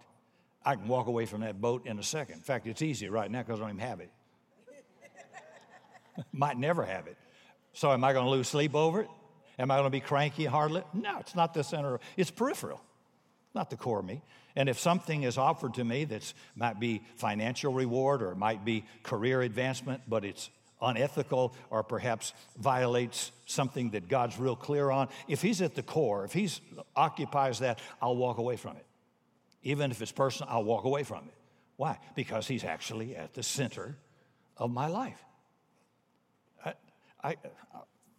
I 0.64 0.76
can 0.76 0.88
walk 0.88 1.06
away 1.06 1.26
from 1.26 1.40
that 1.40 1.60
boat 1.60 1.86
in 1.86 1.98
a 1.98 2.02
second. 2.02 2.36
In 2.36 2.42
fact, 2.42 2.66
it's 2.66 2.82
easy 2.82 3.08
right 3.08 3.30
now 3.30 3.42
because 3.42 3.60
I 3.60 3.62
don't 3.62 3.76
even 3.76 3.88
have 3.88 4.00
it. 4.00 4.10
Might 6.32 6.58
never 6.58 6.84
have 6.84 7.06
it. 7.06 7.16
So, 7.72 7.92
am 7.92 8.04
I 8.04 8.12
going 8.12 8.26
to 8.26 8.30
lose 8.30 8.48
sleep 8.48 8.74
over 8.74 9.02
it? 9.02 9.08
Am 9.58 9.70
I 9.70 9.76
going 9.76 9.86
to 9.86 9.90
be 9.90 10.00
cranky 10.00 10.44
hardly? 10.44 10.82
No, 10.92 11.18
it's 11.18 11.34
not 11.34 11.54
the 11.54 11.62
center. 11.62 12.00
It's 12.16 12.30
peripheral, 12.30 12.82
not 13.54 13.70
the 13.70 13.76
core 13.76 14.00
of 14.00 14.04
me. 14.04 14.22
And 14.56 14.68
if 14.68 14.78
something 14.78 15.22
is 15.22 15.38
offered 15.38 15.74
to 15.74 15.84
me 15.84 16.04
that 16.06 16.32
might 16.56 16.80
be 16.80 17.02
financial 17.16 17.72
reward 17.72 18.22
or 18.22 18.32
it 18.32 18.36
might 18.36 18.64
be 18.64 18.84
career 19.02 19.42
advancement, 19.42 20.02
but 20.08 20.24
it's 20.24 20.50
unethical 20.82 21.54
or 21.70 21.82
perhaps 21.82 22.32
violates 22.58 23.32
something 23.46 23.90
that 23.90 24.08
God's 24.08 24.38
real 24.38 24.56
clear 24.56 24.90
on, 24.90 25.08
if 25.28 25.42
he's 25.42 25.62
at 25.62 25.74
the 25.74 25.82
core, 25.82 26.24
if 26.24 26.32
he 26.32 26.48
occupies 26.96 27.58
that, 27.60 27.78
I'll 28.00 28.16
walk 28.16 28.38
away 28.38 28.56
from 28.56 28.76
it. 28.76 28.86
Even 29.62 29.90
if 29.90 30.00
it's 30.00 30.12
personal, 30.12 30.52
I'll 30.52 30.64
walk 30.64 30.84
away 30.84 31.02
from 31.02 31.24
it. 31.28 31.34
Why? 31.76 31.98
Because 32.14 32.46
he's 32.46 32.64
actually 32.64 33.16
at 33.16 33.34
the 33.34 33.42
center 33.42 33.96
of 34.56 34.70
my 34.70 34.86
life. 34.86 35.22
I, 36.64 36.74
I, 37.22 37.36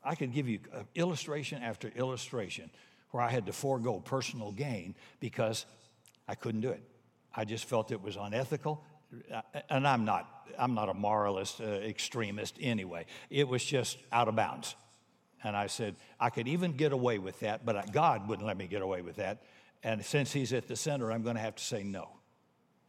I 0.04 0.16
could 0.16 0.34
give 0.34 0.48
you 0.48 0.60
illustration 0.96 1.62
after 1.62 1.90
illustration 1.90 2.70
where 3.12 3.22
I 3.24 3.30
had 3.30 3.46
to 3.46 3.54
forego 3.54 4.00
personal 4.00 4.52
gain 4.52 4.96
because 5.20 5.66
I 6.28 6.36
couldn't 6.36 6.62
do 6.62 6.70
it. 6.70 6.84
I 7.36 7.46
just 7.46 7.66
felt 7.66 7.92
it 7.92 8.02
was 8.02 8.18
unethical 8.18 8.84
and 9.70 9.88
I'm 9.88 10.06
not, 10.06 10.48
I'm 10.58 10.74
not 10.74 10.90
a 10.90 10.94
moralist, 10.94 11.62
uh, 11.62 11.66
extremist 11.66 12.58
anyway. 12.62 13.06
It 13.30 13.48
was 13.48 13.64
just 13.64 13.98
out 14.12 14.28
of 14.28 14.36
bounds. 14.36 14.76
And 15.44 15.56
I 15.56 15.68
said, 15.68 15.96
I 16.20 16.30
could 16.30 16.48
even 16.48 16.74
get 16.74 16.92
away 16.92 17.18
with 17.18 17.40
that, 17.40 17.66
but 17.66 17.92
God 17.92 18.28
wouldn't 18.28 18.48
let 18.48 18.58
me 18.58 18.68
get 18.68 18.82
away 18.82 19.02
with 19.02 19.16
that. 19.16 19.42
And 19.84 20.06
since 20.06 20.32
He's 20.32 20.54
at 20.54 20.68
the 20.68 20.76
center, 20.76 21.12
I'm 21.12 21.24
going 21.24 21.36
to 21.36 21.42
have 21.42 21.56
to 21.56 21.64
say 21.64 21.84
no. 21.84 22.10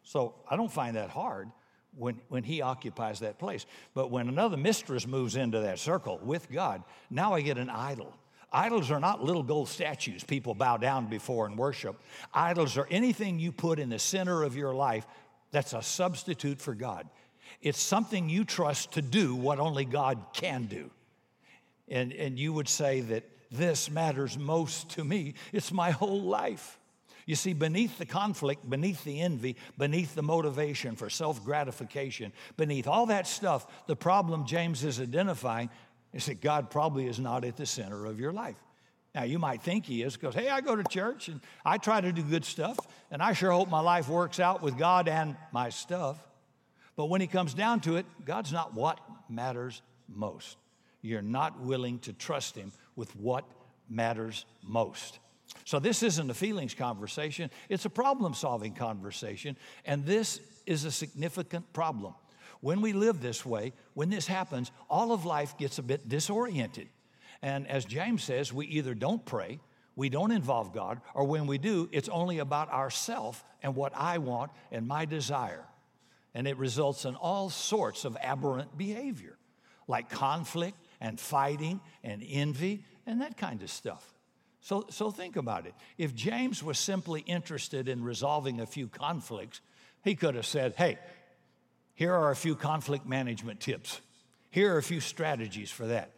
So 0.03 0.35
I 0.51 0.57
don't 0.57 0.71
find 0.71 0.97
that 0.97 1.09
hard 1.11 1.49
when, 1.97 2.21
when 2.29 2.45
He 2.45 2.61
occupies 2.61 3.21
that 3.21 3.39
place. 3.39 3.65
But 3.95 4.11
when 4.11 4.29
another 4.29 4.57
mistress 4.57 5.07
moves 5.07 5.37
into 5.37 5.61
that 5.61 5.79
circle 5.79 6.21
with 6.23 6.51
God, 6.51 6.83
now 7.11 7.33
I 7.33 7.41
get 7.41 7.57
an 7.57 7.71
idol. 7.71 8.15
Idols 8.53 8.91
are 8.91 9.01
not 9.01 9.25
little 9.25 9.43
gold 9.43 9.69
statues 9.69 10.23
people 10.23 10.55
bow 10.55 10.77
down 10.77 11.07
before 11.07 11.47
and 11.47 11.57
worship. 11.57 11.99
Idols 12.35 12.77
are 12.77 12.87
anything 12.91 13.39
you 13.39 13.51
put 13.51 13.79
in 13.79 13.89
the 13.89 13.99
center 13.99 14.43
of 14.43 14.55
your 14.57 14.75
life 14.75 15.07
that's 15.53 15.75
a 15.75 15.83
substitute 15.83 16.61
for 16.61 16.75
God. 16.75 17.09
It's 17.61 17.81
something 17.81 18.29
you 18.29 18.45
trust 18.45 18.93
to 18.93 19.03
do 19.03 19.35
what 19.35 19.61
only 19.61 19.85
God 19.85 20.19
can 20.33 20.65
do. 20.65 20.91
And, 21.89 22.13
and 22.13 22.39
you 22.39 22.53
would 22.53 22.69
say 22.69 23.03
that 23.03 23.25
this 23.51 23.91
matters 23.91 24.39
most 24.39 24.91
to 24.91 25.05
me. 25.05 25.35
It's 25.53 25.71
my 25.71 25.91
whole 25.91 26.23
life. 26.23 26.79
You 27.27 27.37
see, 27.37 27.53
beneath 27.53 27.99
the 27.99 28.07
conflict, 28.07 28.69
beneath 28.69 29.05
the 29.05 29.21
envy, 29.21 29.57
beneath 29.79 30.15
the 30.15 30.23
motivation 30.23 30.97
for 30.97 31.09
self 31.09 31.45
gratification, 31.45 32.33
beneath 32.57 32.89
all 32.89 33.07
that 33.07 33.27
stuff, 33.27 33.67
the 33.87 33.95
problem 33.95 34.47
James 34.47 34.83
is 34.83 35.01
identifying 35.01 35.71
is 36.13 36.27
that 36.27 36.41
God 36.41 36.71
probably 36.71 37.07
is 37.07 37.21
not 37.21 37.45
at 37.45 37.57
the 37.57 37.67
center 37.67 38.07
of 38.07 38.19
your 38.19 38.33
life. 38.33 38.57
Now, 39.15 39.25
you 39.25 39.39
might 39.39 39.63
think 39.63 39.85
he 39.85 40.03
is 40.03 40.17
because, 40.17 40.35
hey, 40.35 40.49
I 40.49 40.63
go 40.63 40.75
to 40.75 40.85
church 40.85 41.29
and 41.29 41.41
I 41.65 41.77
try 41.77 42.01
to 42.01 42.13
do 42.13 42.23
good 42.23 42.47
stuff, 42.47 42.79
and 43.11 43.23
I 43.23 43.35
sure 43.35 43.51
hope 43.51 43.69
my 43.69 43.81
life 43.81 44.09
works 44.09 44.41
out 44.41 44.63
with 44.63 44.79
God 44.79 45.07
and 45.07 45.37
my 45.53 45.69
stuff. 45.69 46.19
But 46.97 47.07
when 47.07 47.21
he 47.21 47.27
comes 47.27 47.53
down 47.53 47.81
to 47.81 47.97
it, 47.97 48.07
God's 48.25 48.53
not 48.53 48.75
what 48.75 48.99
matters 49.29 49.83
most. 50.09 50.57
You're 51.03 51.21
not 51.21 51.61
willing 51.61 51.99
to 52.01 52.13
trust 52.15 52.57
him 52.57 52.73
with 52.97 53.15
what 53.17 53.45
matters 53.89 54.47
most. 54.63 55.19
So, 55.65 55.79
this 55.79 56.03
isn't 56.03 56.31
a 56.31 56.35
feelings 56.35 56.73
conversation, 56.73 57.51
it's 57.69 57.85
a 57.85 57.91
problem 57.91 58.33
solving 58.33 58.73
conversation. 58.73 59.57
And 59.85 60.07
this 60.07 60.41
is 60.65 60.85
a 60.87 60.91
significant 60.91 61.71
problem. 61.75 62.15
When 62.61 62.81
we 62.81 62.93
live 62.93 63.21
this 63.21 63.45
way, 63.45 63.73
when 63.93 64.09
this 64.09 64.27
happens, 64.27 64.71
all 64.89 65.13
of 65.13 65.27
life 65.27 65.59
gets 65.59 65.79
a 65.79 65.83
bit 65.83 66.09
disoriented. 66.09 66.89
And 67.43 67.67
as 67.69 67.85
James 67.85 68.23
says, 68.23 68.53
we 68.53 68.67
either 68.67 68.95
don't 68.95 69.25
pray, 69.25 69.61
we 69.97 70.09
don't 70.09 70.31
involve 70.31 70.73
God, 70.73 71.01
or 71.15 71.25
when 71.25 71.47
we 71.47 71.59
do, 71.59 71.89
it's 71.93 72.09
only 72.09 72.39
about 72.39 72.71
ourself 72.71 73.45
and 73.63 73.75
what 73.75 73.93
I 73.95 74.19
want 74.19 74.53
and 74.71 74.87
my 74.87 75.05
desire. 75.05 75.67
And 76.35 76.47
it 76.47 76.57
results 76.57 77.05
in 77.05 77.15
all 77.17 77.51
sorts 77.51 78.05
of 78.05 78.17
aberrant 78.23 78.79
behavior, 78.79 79.37
like 79.87 80.09
conflict 80.09 80.79
and 81.01 81.21
fighting 81.21 81.81
and 82.03 82.25
envy 82.27 82.85
and 83.07 83.21
that 83.21 83.37
kind 83.37 83.63
of 83.63 83.71
stuff. 83.71 84.15
So, 84.61 84.87
so 84.89 85.11
think 85.11 85.37
about 85.37 85.67
it. 85.67 85.75
If 85.99 86.15
James 86.15 86.63
was 86.63 86.79
simply 86.79 87.23
interested 87.23 87.89
in 87.89 88.03
resolving 88.03 88.61
a 88.61 88.67
few 88.67 88.87
conflicts, 88.87 89.61
he 90.05 90.15
could 90.15 90.37
have 90.37 90.47
said, 90.47 90.75
Hey, 90.77 90.99
here 91.95 92.15
are 92.15 92.31
a 92.31 92.37
few 92.37 92.55
conflict 92.55 93.05
management 93.05 93.61
tips. 93.61 94.01
Here 94.51 94.75
are 94.75 94.79
a 94.79 94.83
few 94.83 95.01
strategies 95.01 95.71
for 95.71 95.87
that. 95.87 96.13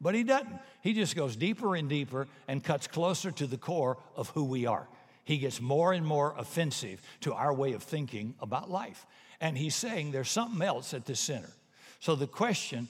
But 0.00 0.14
he 0.14 0.24
doesn't. 0.24 0.58
He 0.82 0.94
just 0.94 1.14
goes 1.14 1.36
deeper 1.36 1.76
and 1.76 1.88
deeper 1.88 2.26
and 2.48 2.64
cuts 2.64 2.86
closer 2.86 3.30
to 3.32 3.46
the 3.46 3.58
core 3.58 3.98
of 4.16 4.30
who 4.30 4.44
we 4.44 4.66
are. 4.66 4.88
He 5.24 5.38
gets 5.38 5.60
more 5.60 5.92
and 5.92 6.04
more 6.04 6.34
offensive 6.38 7.02
to 7.20 7.34
our 7.34 7.52
way 7.52 7.74
of 7.74 7.82
thinking 7.82 8.34
about 8.40 8.70
life. 8.70 9.06
And 9.40 9.56
he's 9.56 9.74
saying 9.74 10.10
there's 10.10 10.30
something 10.30 10.62
else 10.62 10.94
at 10.94 11.04
the 11.04 11.14
center. 11.14 11.50
So 12.00 12.14
the 12.14 12.26
question 12.26 12.88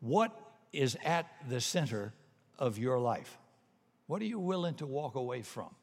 what 0.00 0.32
is 0.72 0.96
at 1.04 1.26
the 1.48 1.60
center 1.60 2.12
of 2.58 2.78
your 2.78 2.98
life? 2.98 3.38
What 4.06 4.22
are 4.22 4.26
you 4.26 4.38
willing 4.38 4.74
to 4.76 4.86
walk 4.86 5.14
away 5.14 5.42
from? 5.42 5.74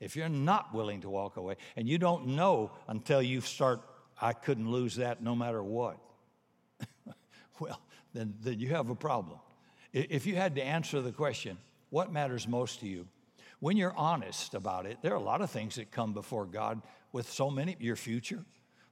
If 0.00 0.16
you're 0.16 0.28
not 0.28 0.72
willing 0.72 1.02
to 1.02 1.10
walk 1.10 1.36
away, 1.36 1.56
and 1.76 1.88
you 1.88 1.98
don't 1.98 2.28
know 2.28 2.70
until 2.88 3.20
you 3.20 3.42
start, 3.42 3.80
I 4.20 4.32
couldn't 4.32 4.70
lose 4.70 4.96
that 4.96 5.22
no 5.22 5.36
matter 5.36 5.62
what, 5.62 5.98
well, 7.60 7.80
then, 8.14 8.34
then 8.40 8.58
you 8.58 8.68
have 8.68 8.88
a 8.88 8.94
problem. 8.94 9.38
If 9.92 10.26
you 10.26 10.36
had 10.36 10.54
to 10.54 10.62
answer 10.62 11.00
the 11.00 11.12
question, 11.12 11.58
what 11.90 12.12
matters 12.12 12.46
most 12.46 12.80
to 12.80 12.86
you? 12.86 13.06
When 13.58 13.76
you're 13.76 13.96
honest 13.96 14.54
about 14.54 14.86
it, 14.86 14.98
there 15.02 15.12
are 15.12 15.16
a 15.16 15.22
lot 15.22 15.42
of 15.42 15.50
things 15.50 15.74
that 15.74 15.90
come 15.90 16.12
before 16.12 16.46
God 16.46 16.80
with 17.12 17.30
so 17.30 17.50
many, 17.50 17.76
your 17.80 17.96
future, 17.96 18.44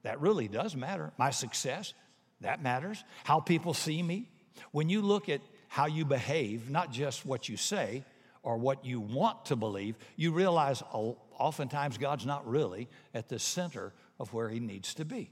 that 0.03 0.19
really 0.19 0.47
does 0.47 0.75
matter. 0.75 1.11
My 1.17 1.31
success, 1.31 1.93
that 2.41 2.61
matters. 2.61 3.03
How 3.23 3.39
people 3.39 3.73
see 3.73 4.03
me. 4.03 4.29
When 4.71 4.89
you 4.89 5.01
look 5.01 5.29
at 5.29 5.41
how 5.69 5.87
you 5.87 6.05
behave, 6.05 6.69
not 6.69 6.91
just 6.91 7.25
what 7.25 7.47
you 7.47 7.57
say, 7.57 8.03
or 8.43 8.57
what 8.57 8.85
you 8.85 8.99
want 8.99 9.45
to 9.45 9.55
believe, 9.55 9.95
you 10.15 10.31
realize 10.31 10.81
oftentimes 10.91 11.97
God's 11.97 12.25
not 12.25 12.47
really 12.47 12.87
at 13.13 13.29
the 13.29 13.39
center 13.39 13.93
of 14.19 14.33
where 14.33 14.49
He 14.49 14.59
needs 14.59 14.93
to 14.95 15.05
be. 15.05 15.31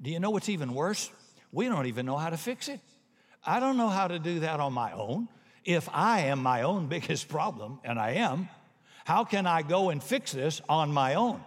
Do 0.00 0.10
you 0.10 0.20
know 0.20 0.30
what's 0.30 0.48
even 0.48 0.74
worse? 0.74 1.10
We 1.52 1.68
don't 1.68 1.86
even 1.86 2.06
know 2.06 2.16
how 2.16 2.30
to 2.30 2.36
fix 2.36 2.68
it. 2.68 2.80
I 3.44 3.60
don't 3.60 3.76
know 3.76 3.88
how 3.88 4.08
to 4.08 4.18
do 4.18 4.40
that 4.40 4.60
on 4.60 4.72
my 4.72 4.92
own. 4.92 5.28
If 5.64 5.88
I 5.92 6.20
am 6.22 6.42
my 6.42 6.62
own 6.62 6.86
biggest 6.88 7.28
problem, 7.28 7.80
and 7.84 7.98
I 7.98 8.12
am, 8.12 8.48
how 9.04 9.24
can 9.24 9.46
I 9.46 9.62
go 9.62 9.90
and 9.90 10.02
fix 10.02 10.32
this 10.32 10.60
on 10.68 10.92
my 10.92 11.14
own? 11.14 11.42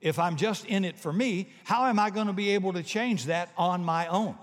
If 0.00 0.18
I'm 0.18 0.36
just 0.36 0.66
in 0.66 0.84
it 0.84 0.98
for 0.98 1.12
me, 1.12 1.48
how 1.64 1.86
am 1.86 1.98
I 1.98 2.10
going 2.10 2.26
to 2.26 2.32
be 2.32 2.50
able 2.50 2.74
to 2.74 2.82
change 2.82 3.26
that 3.26 3.50
on 3.56 3.84
my 3.84 4.06
own? 4.08 4.36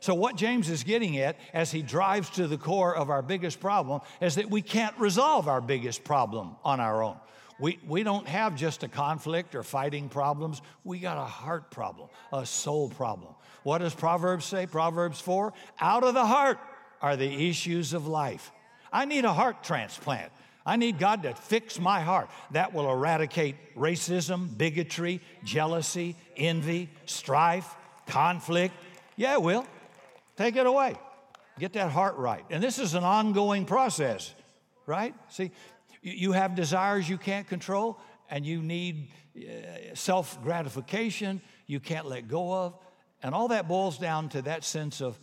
So, 0.00 0.14
what 0.14 0.36
James 0.36 0.68
is 0.68 0.84
getting 0.84 1.18
at 1.18 1.36
as 1.54 1.72
he 1.72 1.82
drives 1.82 2.28
to 2.30 2.46
the 2.46 2.58
core 2.58 2.94
of 2.94 3.08
our 3.08 3.22
biggest 3.22 3.60
problem 3.60 4.02
is 4.20 4.34
that 4.34 4.50
we 4.50 4.60
can't 4.60 4.96
resolve 4.98 5.48
our 5.48 5.60
biggest 5.60 6.04
problem 6.04 6.56
on 6.64 6.80
our 6.80 7.02
own. 7.02 7.16
We, 7.58 7.78
we 7.86 8.02
don't 8.02 8.28
have 8.28 8.56
just 8.56 8.82
a 8.82 8.88
conflict 8.88 9.54
or 9.54 9.62
fighting 9.62 10.08
problems. 10.08 10.60
We 10.84 10.98
got 10.98 11.16
a 11.16 11.24
heart 11.24 11.70
problem, 11.70 12.10
a 12.32 12.44
soul 12.44 12.90
problem. 12.90 13.34
What 13.66 13.78
does 13.78 13.96
Proverbs 13.96 14.44
say? 14.44 14.68
Proverbs 14.68 15.20
4 15.20 15.52
Out 15.80 16.04
of 16.04 16.14
the 16.14 16.24
heart 16.24 16.60
are 17.02 17.16
the 17.16 17.48
issues 17.48 17.94
of 17.94 18.06
life. 18.06 18.52
I 18.92 19.06
need 19.06 19.24
a 19.24 19.32
heart 19.32 19.64
transplant. 19.64 20.30
I 20.64 20.76
need 20.76 21.00
God 21.00 21.24
to 21.24 21.34
fix 21.34 21.80
my 21.80 22.00
heart. 22.00 22.30
That 22.52 22.72
will 22.72 22.88
eradicate 22.88 23.56
racism, 23.74 24.56
bigotry, 24.56 25.20
jealousy, 25.42 26.14
envy, 26.36 26.90
strife, 27.06 27.68
conflict. 28.06 28.72
Yeah, 29.16 29.32
it 29.32 29.42
will. 29.42 29.66
Take 30.36 30.54
it 30.54 30.66
away. 30.66 30.94
Get 31.58 31.72
that 31.72 31.90
heart 31.90 32.18
right. 32.18 32.44
And 32.50 32.62
this 32.62 32.78
is 32.78 32.94
an 32.94 33.02
ongoing 33.02 33.64
process, 33.64 34.32
right? 34.86 35.12
See, 35.28 35.50
you 36.02 36.30
have 36.30 36.54
desires 36.54 37.08
you 37.08 37.18
can't 37.18 37.48
control, 37.48 37.98
and 38.30 38.46
you 38.46 38.62
need 38.62 39.08
uh, 39.36 39.94
self 39.94 40.40
gratification 40.44 41.42
you 41.66 41.80
can't 41.80 42.06
let 42.06 42.28
go 42.28 42.52
of. 42.54 42.78
And 43.26 43.34
all 43.34 43.48
that 43.48 43.66
boils 43.66 43.98
down 43.98 44.28
to 44.28 44.42
that 44.42 44.62
sense 44.62 45.02
of 45.02 45.18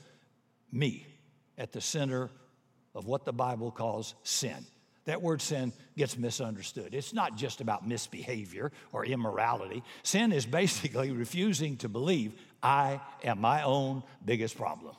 me 0.74 1.08
at 1.58 1.72
the 1.72 1.80
center 1.80 2.30
of 2.94 3.06
what 3.06 3.24
the 3.24 3.32
Bible 3.32 3.72
calls 3.72 4.14
sin. 4.24 4.66
That 5.06 5.22
word 5.22 5.42
sin 5.42 5.72
gets 5.96 6.18
misunderstood. 6.18 6.94
It's 6.94 7.14
not 7.14 7.38
just 7.38 7.62
about 7.62 7.88
misbehavior 7.88 8.74
or 8.92 9.06
immorality. 9.06 9.84
Sin 10.04 10.34
is 10.34 10.46
basically 10.46 11.12
refusing 11.14 11.78
to 11.78 11.88
believe 11.88 12.34
I 12.62 13.00
am 13.24 13.40
my 13.40 13.64
own 13.64 14.04
biggest 14.26 14.58
problem. 14.58 14.98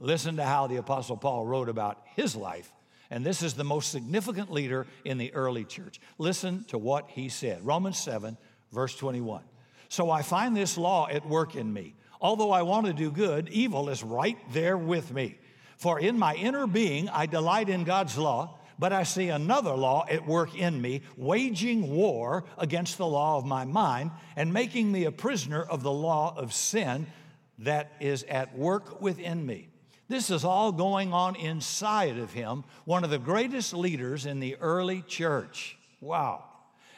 Listen 0.00 0.34
to 0.38 0.44
how 0.44 0.66
the 0.66 0.78
Apostle 0.78 1.16
Paul 1.16 1.46
wrote 1.46 1.68
about 1.68 2.02
his 2.16 2.34
life. 2.34 2.72
And 3.08 3.24
this 3.24 3.40
is 3.40 3.54
the 3.54 3.62
most 3.62 3.92
significant 3.92 4.50
leader 4.50 4.88
in 5.04 5.18
the 5.18 5.32
early 5.32 5.64
church. 5.64 6.00
Listen 6.18 6.64
to 6.70 6.76
what 6.76 7.08
he 7.08 7.28
said 7.28 7.64
Romans 7.64 7.98
7, 7.98 8.36
verse 8.72 8.96
21. 8.96 9.44
So 9.88 10.10
I 10.10 10.22
find 10.22 10.56
this 10.56 10.76
law 10.76 11.06
at 11.08 11.24
work 11.24 11.54
in 11.54 11.72
me. 11.72 11.94
Although 12.20 12.50
I 12.50 12.62
want 12.62 12.86
to 12.86 12.92
do 12.92 13.10
good, 13.10 13.48
evil 13.48 13.88
is 13.88 14.02
right 14.02 14.38
there 14.52 14.76
with 14.76 15.12
me. 15.12 15.38
For 15.76 16.00
in 16.00 16.18
my 16.18 16.34
inner 16.34 16.66
being, 16.66 17.08
I 17.08 17.26
delight 17.26 17.68
in 17.68 17.84
God's 17.84 18.16
law, 18.16 18.58
but 18.78 18.92
I 18.92 19.04
see 19.04 19.28
another 19.28 19.72
law 19.72 20.06
at 20.08 20.26
work 20.26 20.54
in 20.54 20.80
me, 20.80 21.02
waging 21.16 21.90
war 21.90 22.44
against 22.58 22.98
the 22.98 23.06
law 23.06 23.38
of 23.38 23.46
my 23.46 23.64
mind 23.64 24.10
and 24.36 24.52
making 24.52 24.90
me 24.90 25.04
a 25.04 25.12
prisoner 25.12 25.62
of 25.62 25.82
the 25.82 25.92
law 25.92 26.34
of 26.36 26.52
sin 26.52 27.06
that 27.58 27.92
is 28.00 28.22
at 28.24 28.56
work 28.56 29.00
within 29.00 29.44
me. 29.44 29.68
This 30.08 30.30
is 30.30 30.44
all 30.44 30.72
going 30.72 31.12
on 31.12 31.36
inside 31.36 32.18
of 32.18 32.32
him, 32.32 32.64
one 32.84 33.02
of 33.02 33.10
the 33.10 33.18
greatest 33.18 33.74
leaders 33.74 34.24
in 34.24 34.40
the 34.40 34.56
early 34.56 35.02
church. 35.02 35.76
Wow. 36.00 36.44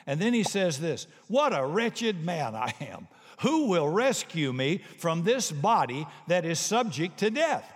And 0.07 0.21
then 0.21 0.35
he 0.35 0.43
says 0.43 0.79
this 0.79 1.07
What 1.29 1.57
a 1.57 1.65
wretched 1.65 2.25
man 2.25 2.55
I 2.55 2.75
am. 2.81 3.09
Who 3.41 3.67
will 3.67 3.89
rescue 3.89 4.53
me 4.53 4.83
from 4.99 5.23
this 5.23 5.53
body 5.53 6.07
that 6.27 6.45
is 6.45 6.59
subject 6.59 7.19
to 7.19 7.31
death? 7.31 7.71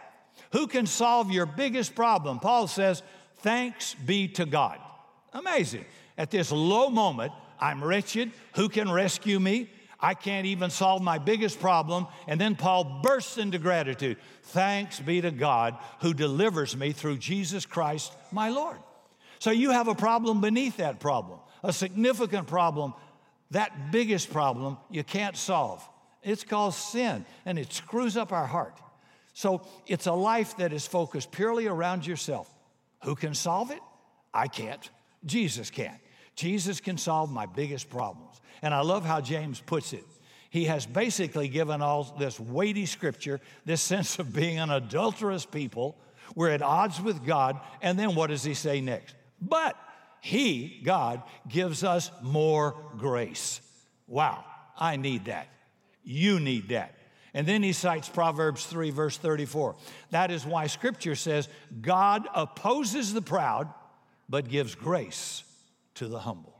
Who 0.53 0.67
can 0.67 0.87
solve 0.87 1.31
your 1.31 1.47
biggest 1.47 1.95
problem? 1.95 2.41
Paul 2.41 2.67
says, 2.67 3.03
Thanks 3.39 3.95
be 3.95 4.29
to 4.29 4.47
God. 4.47 4.79
Amazing. 5.33 5.85
At 6.17 6.31
this 6.31 6.53
low 6.53 6.91
moment, 6.91 7.33
I'm 7.59 7.83
wretched. 7.83 8.31
Who 8.55 8.69
can 8.69 8.91
rescue 8.91 9.41
me? 9.41 9.71
I 9.99 10.15
can't 10.15 10.47
even 10.47 10.71
solve 10.71 11.01
my 11.01 11.19
biggest 11.19 11.61
problem. 11.61 12.09
And 12.27 12.41
then 12.41 12.57
Paul 12.57 13.01
bursts 13.03 13.39
into 13.39 13.59
gratitude. 13.59 14.19
Thanks 14.45 14.99
be 14.99 15.21
to 15.21 15.31
God 15.31 15.77
who 16.01 16.13
delivers 16.13 16.77
me 16.77 16.93
through 16.93 17.19
Jesus 17.19 17.67
Christ, 17.67 18.13
my 18.33 18.49
Lord. 18.49 18.79
So 19.39 19.51
you 19.51 19.71
have 19.71 19.89
a 19.89 19.95
problem 19.95 20.41
beneath 20.41 20.77
that 20.77 21.01
problem, 21.01 21.39
a 21.63 21.73
significant 21.73 22.47
problem, 22.47 22.95
that 23.53 23.93
biggest 23.93 24.33
problem 24.33 24.77
you 24.91 25.05
can't 25.05 25.37
solve. 25.37 25.87
It's 26.23 26.45
called 26.45 26.75
sin, 26.75 27.25
and 27.45 27.59
it 27.59 27.73
screws 27.73 28.17
up 28.17 28.33
our 28.33 28.47
heart. 28.47 28.79
So 29.35 29.63
it's 29.87 30.07
a 30.07 30.13
life 30.13 30.57
that 30.59 30.73
is 30.73 30.87
focused 30.87 31.33
purely 31.33 31.67
around 31.67 32.07
yourself. 32.07 32.53
Who 33.05 33.15
can 33.15 33.35
solve 33.35 33.71
it? 33.71 33.81
I 34.33 34.49
can't. 34.49 34.89
Jesus 35.25 35.71
can. 35.71 35.99
Jesus 36.35 36.81
can 36.81 36.99
solve 36.99 37.31
my 37.31 37.47
biggest 37.47 37.91
problems. 37.91 38.41
And 38.63 38.73
I 38.73 38.81
love 38.81 39.05
how 39.05 39.21
James 39.21 39.61
puts 39.61 39.93
it. 39.93 40.05
He 40.51 40.67
has 40.67 40.87
basically 40.87 41.49
given 41.49 41.83
all 41.83 42.15
this 42.19 42.39
weighty 42.39 42.87
scripture, 42.87 43.41
this 43.65 43.81
sense 43.93 44.19
of 44.19 44.33
being 44.33 44.59
an 44.59 44.71
adulterous 44.71 45.47
people. 45.47 45.97
We're 46.35 46.51
at 46.51 46.63
odds 46.63 47.01
with 47.01 47.25
God. 47.25 47.61
And 47.81 47.99
then 47.99 48.15
what 48.15 48.29
does 48.29 48.45
he 48.45 48.55
say 48.55 48.81
next? 48.81 49.15
But 49.41 49.77
he, 50.23 50.81
God, 50.85 51.21
gives 51.49 51.83
us 51.83 52.13
more 52.23 52.77
grace. 52.97 53.61
Wow, 54.07 54.45
I 54.79 54.95
need 54.95 55.25
that. 55.25 55.49
You 56.05 56.39
need 56.39 56.69
that. 56.69 56.95
And 57.35 57.45
then 57.45 57.65
he 57.65 57.73
cites 57.73 58.09
Proverbs 58.09 58.65
3, 58.67 58.91
verse 58.91 59.19
34. 59.19 59.75
That 60.11 60.31
is 60.31 60.47
why 60.47 60.69
scripture 60.69 61.17
says, 61.17 61.49
God 61.81 62.29
opposes 62.37 63.13
the 63.13 63.21
proud, 63.21 63.69
but 64.29 64.49
gives 64.49 64.77
grace 64.77 65.43
to 65.97 66.07
the 66.07 66.21
humble. 66.21 66.57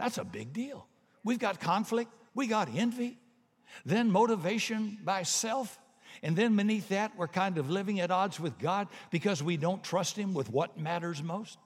That's 0.00 0.18
a 0.18 0.24
big 0.24 0.52
deal. 0.52 0.88
We've 1.22 1.38
got 1.38 1.60
conflict, 1.60 2.10
we 2.34 2.48
got 2.48 2.68
envy, 2.74 3.18
then 3.84 4.10
motivation 4.10 4.98
by 5.04 5.22
self. 5.22 5.78
And 6.24 6.34
then 6.34 6.56
beneath 6.56 6.88
that, 6.88 7.16
we're 7.16 7.28
kind 7.28 7.56
of 7.56 7.70
living 7.70 8.00
at 8.00 8.10
odds 8.10 8.40
with 8.40 8.58
God 8.58 8.88
because 9.12 9.44
we 9.44 9.56
don't 9.56 9.84
trust 9.84 10.16
Him 10.16 10.34
with 10.34 10.50
what 10.50 10.76
matters 10.76 11.22
most. 11.22 11.56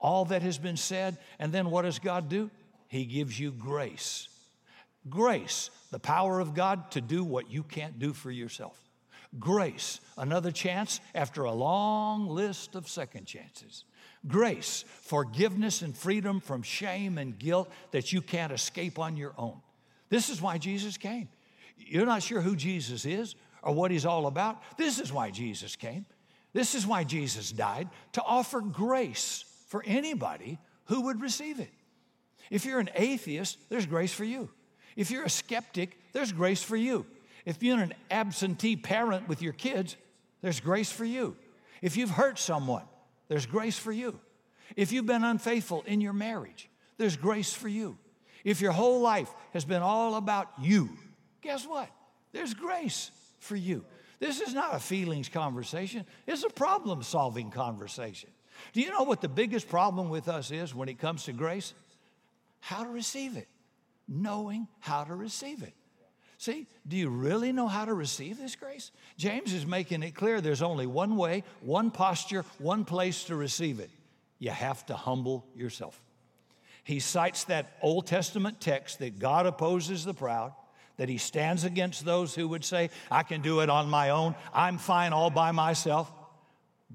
All 0.00 0.24
that 0.26 0.42
has 0.42 0.58
been 0.58 0.76
said. 0.76 1.18
And 1.38 1.52
then 1.52 1.70
what 1.70 1.82
does 1.82 1.98
God 1.98 2.28
do? 2.28 2.50
He 2.88 3.04
gives 3.04 3.38
you 3.38 3.50
grace. 3.50 4.28
Grace, 5.08 5.70
the 5.90 5.98
power 5.98 6.40
of 6.40 6.54
God 6.54 6.90
to 6.92 7.00
do 7.00 7.24
what 7.24 7.50
you 7.50 7.62
can't 7.62 7.98
do 7.98 8.12
for 8.12 8.30
yourself. 8.30 8.80
Grace, 9.38 10.00
another 10.16 10.50
chance 10.50 11.00
after 11.14 11.44
a 11.44 11.52
long 11.52 12.28
list 12.28 12.74
of 12.74 12.88
second 12.88 13.26
chances. 13.26 13.84
Grace, 14.26 14.84
forgiveness 15.02 15.82
and 15.82 15.96
freedom 15.96 16.40
from 16.40 16.62
shame 16.62 17.18
and 17.18 17.38
guilt 17.38 17.70
that 17.92 18.12
you 18.12 18.20
can't 18.20 18.52
escape 18.52 18.98
on 18.98 19.16
your 19.16 19.34
own. 19.38 19.60
This 20.08 20.30
is 20.30 20.40
why 20.40 20.58
Jesus 20.58 20.96
came. 20.96 21.28
You're 21.76 22.06
not 22.06 22.22
sure 22.22 22.40
who 22.40 22.56
Jesus 22.56 23.04
is 23.04 23.34
or 23.62 23.74
what 23.74 23.90
he's 23.90 24.06
all 24.06 24.26
about. 24.26 24.62
This 24.78 24.98
is 24.98 25.12
why 25.12 25.30
Jesus 25.30 25.76
came. 25.76 26.06
This 26.52 26.74
is 26.74 26.86
why 26.86 27.04
Jesus 27.04 27.52
died 27.52 27.88
to 28.12 28.22
offer 28.22 28.60
grace 28.60 29.44
for 29.66 29.82
anybody 29.86 30.58
who 30.86 31.02
would 31.02 31.20
receive 31.20 31.60
it. 31.60 31.70
If 32.50 32.64
you're 32.64 32.80
an 32.80 32.90
atheist, 32.94 33.58
there's 33.68 33.86
grace 33.86 34.12
for 34.12 34.24
you. 34.24 34.48
If 34.96 35.10
you're 35.10 35.24
a 35.24 35.30
skeptic, 35.30 35.98
there's 36.12 36.32
grace 36.32 36.62
for 36.62 36.76
you. 36.76 37.06
If 37.44 37.62
you're 37.62 37.80
an 37.80 37.94
absentee 38.10 38.76
parent 38.76 39.28
with 39.28 39.42
your 39.42 39.52
kids, 39.52 39.96
there's 40.40 40.60
grace 40.60 40.90
for 40.90 41.04
you. 41.04 41.36
If 41.82 41.96
you've 41.96 42.10
hurt 42.10 42.38
someone, 42.38 42.84
there's 43.28 43.46
grace 43.46 43.78
for 43.78 43.92
you. 43.92 44.18
If 44.76 44.92
you've 44.92 45.06
been 45.06 45.24
unfaithful 45.24 45.84
in 45.86 46.00
your 46.00 46.12
marriage, 46.12 46.68
there's 46.96 47.16
grace 47.16 47.52
for 47.52 47.68
you. 47.68 47.98
If 48.44 48.60
your 48.60 48.72
whole 48.72 49.00
life 49.00 49.32
has 49.52 49.64
been 49.64 49.82
all 49.82 50.14
about 50.14 50.48
you, 50.60 50.88
guess 51.42 51.66
what? 51.66 51.88
There's 52.32 52.54
grace 52.54 53.10
for 53.40 53.56
you. 53.56 53.84
This 54.18 54.40
is 54.40 54.54
not 54.54 54.74
a 54.74 54.78
feelings 54.78 55.28
conversation, 55.28 56.06
it's 56.26 56.44
a 56.44 56.50
problem 56.50 57.02
solving 57.02 57.50
conversation. 57.50 58.30
Do 58.72 58.80
you 58.80 58.90
know 58.90 59.02
what 59.02 59.20
the 59.20 59.28
biggest 59.28 59.68
problem 59.68 60.08
with 60.08 60.28
us 60.28 60.50
is 60.50 60.74
when 60.74 60.88
it 60.88 60.98
comes 60.98 61.24
to 61.24 61.32
grace? 61.32 61.74
How 62.60 62.84
to 62.84 62.90
receive 62.90 63.36
it. 63.36 63.48
Knowing 64.08 64.68
how 64.80 65.04
to 65.04 65.14
receive 65.14 65.62
it. 65.62 65.74
See, 66.38 66.66
do 66.86 66.96
you 66.96 67.08
really 67.08 67.50
know 67.52 67.66
how 67.66 67.86
to 67.86 67.94
receive 67.94 68.38
this 68.38 68.56
grace? 68.56 68.90
James 69.16 69.52
is 69.52 69.66
making 69.66 70.02
it 70.02 70.14
clear 70.14 70.40
there's 70.40 70.62
only 70.62 70.86
one 70.86 71.16
way, 71.16 71.44
one 71.60 71.90
posture, 71.90 72.44
one 72.58 72.84
place 72.84 73.24
to 73.24 73.36
receive 73.36 73.80
it. 73.80 73.90
You 74.38 74.50
have 74.50 74.84
to 74.86 74.94
humble 74.94 75.46
yourself. 75.54 76.00
He 76.84 77.00
cites 77.00 77.44
that 77.44 77.78
Old 77.82 78.06
Testament 78.06 78.60
text 78.60 78.98
that 78.98 79.18
God 79.18 79.46
opposes 79.46 80.04
the 80.04 80.14
proud, 80.14 80.52
that 80.98 81.08
he 81.08 81.18
stands 81.18 81.64
against 81.64 82.04
those 82.04 82.34
who 82.34 82.48
would 82.48 82.64
say, 82.64 82.90
I 83.10 83.22
can 83.22 83.40
do 83.40 83.60
it 83.60 83.70
on 83.70 83.88
my 83.88 84.10
own, 84.10 84.34
I'm 84.52 84.78
fine 84.78 85.12
all 85.12 85.30
by 85.30 85.52
myself. 85.52 86.12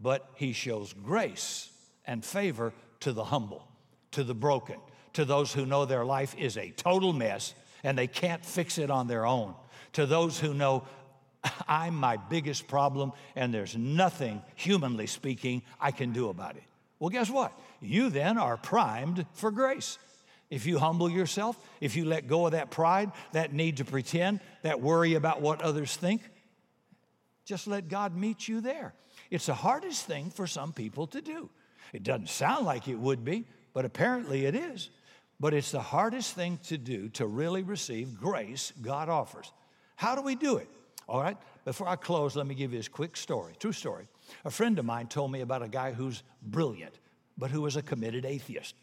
But 0.02 0.28
he 0.36 0.54
shows 0.54 0.94
grace 0.94 1.70
and 2.06 2.26
favor 2.26 2.74
to 3.02 3.14
the 3.14 3.24
humble, 3.24 3.68
to 4.12 4.24
the 4.24 4.34
broken, 4.34 4.78
to 5.14 5.26
those 5.26 5.54
who 5.54 5.66
know 5.66 5.86
their 5.86 6.06
life 6.06 6.36
is 6.38 6.58
a 6.58 6.72
total 6.72 7.14
mess 7.14 7.54
and 7.84 7.98
they 7.98 8.08
can't 8.08 8.46
fix 8.46 8.78
it 8.78 8.90
on 8.90 9.08
their 9.08 9.26
own, 9.26 9.54
to 9.94 10.06
those 10.06 10.40
who 10.40 10.54
know 10.54 10.84
I'm 11.68 11.96
my 11.96 12.18
biggest 12.18 12.68
problem 12.68 13.14
and 13.36 13.54
there's 13.54 13.76
nothing, 13.76 14.42
humanly 14.56 15.08
speaking, 15.08 15.64
I 15.80 15.92
can 15.92 16.14
do 16.14 16.30
about 16.30 16.56
it. 16.56 16.64
Well, 17.00 17.10
guess 17.10 17.30
what? 17.30 17.52
You 17.80 18.10
then 18.10 18.38
are 18.38 18.58
primed 18.58 19.26
for 19.34 19.50
grace. 19.50 19.98
If 20.52 20.66
you 20.66 20.78
humble 20.78 21.10
yourself, 21.10 21.58
if 21.80 21.96
you 21.96 22.06
let 22.06 22.28
go 22.28 22.46
of 22.46 22.52
that 22.52 22.70
pride, 22.70 23.12
that 23.32 23.54
need 23.54 23.78
to 23.78 23.86
pretend, 23.86 24.42
that 24.64 24.82
worry 24.82 25.16
about 25.16 25.42
what 25.42 25.62
others 25.62 25.96
think, 25.96 26.22
just 27.46 27.68
let 27.68 27.88
God 27.88 28.16
meet 28.16 28.48
you 28.48 28.62
there. 28.62 28.94
It's 29.32 29.46
the 29.48 29.56
hardest 29.56 30.06
thing 30.06 30.30
for 30.30 30.46
some 30.46 30.74
people 30.74 31.08
to 31.08 31.22
do. 31.22 31.50
It 31.94 32.04
doesn't 32.04 32.30
sound 32.30 32.66
like 32.66 32.88
it 32.88 33.00
would 33.00 33.26
be, 33.26 33.46
but 33.74 33.86
apparently 33.86 34.46
it 34.46 34.56
is. 34.56 34.90
But 35.40 35.54
it's 35.54 35.72
the 35.72 35.82
hardest 35.82 36.36
thing 36.36 36.60
to 36.68 36.78
do 36.78 37.10
to 37.10 37.26
really 37.26 37.64
receive 37.64 38.20
grace 38.20 38.74
God 38.82 39.10
offers. 39.10 39.52
How 39.96 40.16
do 40.16 40.22
we 40.22 40.36
do 40.36 40.58
it? 40.58 40.70
All 41.08 41.22
right, 41.22 41.38
before 41.66 41.88
I 41.88 41.96
close, 41.96 42.36
let 42.36 42.46
me 42.46 42.56
give 42.56 42.72
you 42.74 42.80
this 42.80 42.88
quick 42.88 43.18
story, 43.18 43.54
true 43.60 43.72
story. 43.72 44.08
A 44.46 44.52
friend 44.52 44.78
of 44.78 44.86
mine 44.86 45.08
told 45.08 45.32
me 45.32 45.42
about 45.42 45.64
a 45.64 45.68
guy 45.68 45.92
who's 45.92 46.24
brilliant, 46.44 46.94
but 47.38 47.52
who 47.52 47.62
was 47.62 47.76
a 47.76 47.82
committed 47.82 48.26
atheist. 48.26 48.76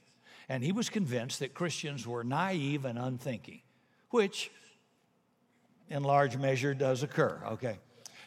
And 0.48 0.64
he 0.64 0.72
was 0.72 0.88
convinced 0.88 1.40
that 1.40 1.54
Christians 1.54 2.06
were 2.06 2.24
naive 2.24 2.84
and 2.84 2.98
unthinking, 2.98 3.60
which 4.10 4.50
in 5.88 6.02
large 6.02 6.36
measure 6.36 6.74
does 6.74 7.02
occur, 7.02 7.40
okay? 7.52 7.78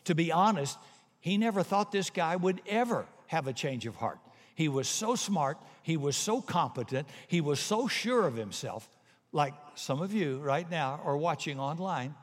To 0.06 0.16
be 0.16 0.32
honest, 0.32 0.78
he 1.22 1.38
never 1.38 1.64
thought 1.64 1.92
this 1.92 2.10
guy 2.10 2.36
would 2.36 2.62
ever 2.68 3.06
have 3.28 3.48
a 3.48 3.54
change 3.54 3.86
of 3.86 3.96
heart. 3.96 4.20
He 4.56 4.68
was 4.68 4.88
so 4.88 5.16
smart, 5.16 5.58
he 5.82 5.96
was 5.96 6.18
so 6.18 6.42
competent, 6.42 7.08
he 7.28 7.40
was 7.42 7.60
so 7.60 7.88
sure 7.88 8.28
of 8.28 8.36
himself, 8.36 8.90
like 9.32 9.54
some 9.76 10.02
of 10.02 10.14
you 10.14 10.40
right 10.40 10.70
now 10.70 11.00
are 11.06 11.16
watching 11.16 11.60
online, 11.60 12.16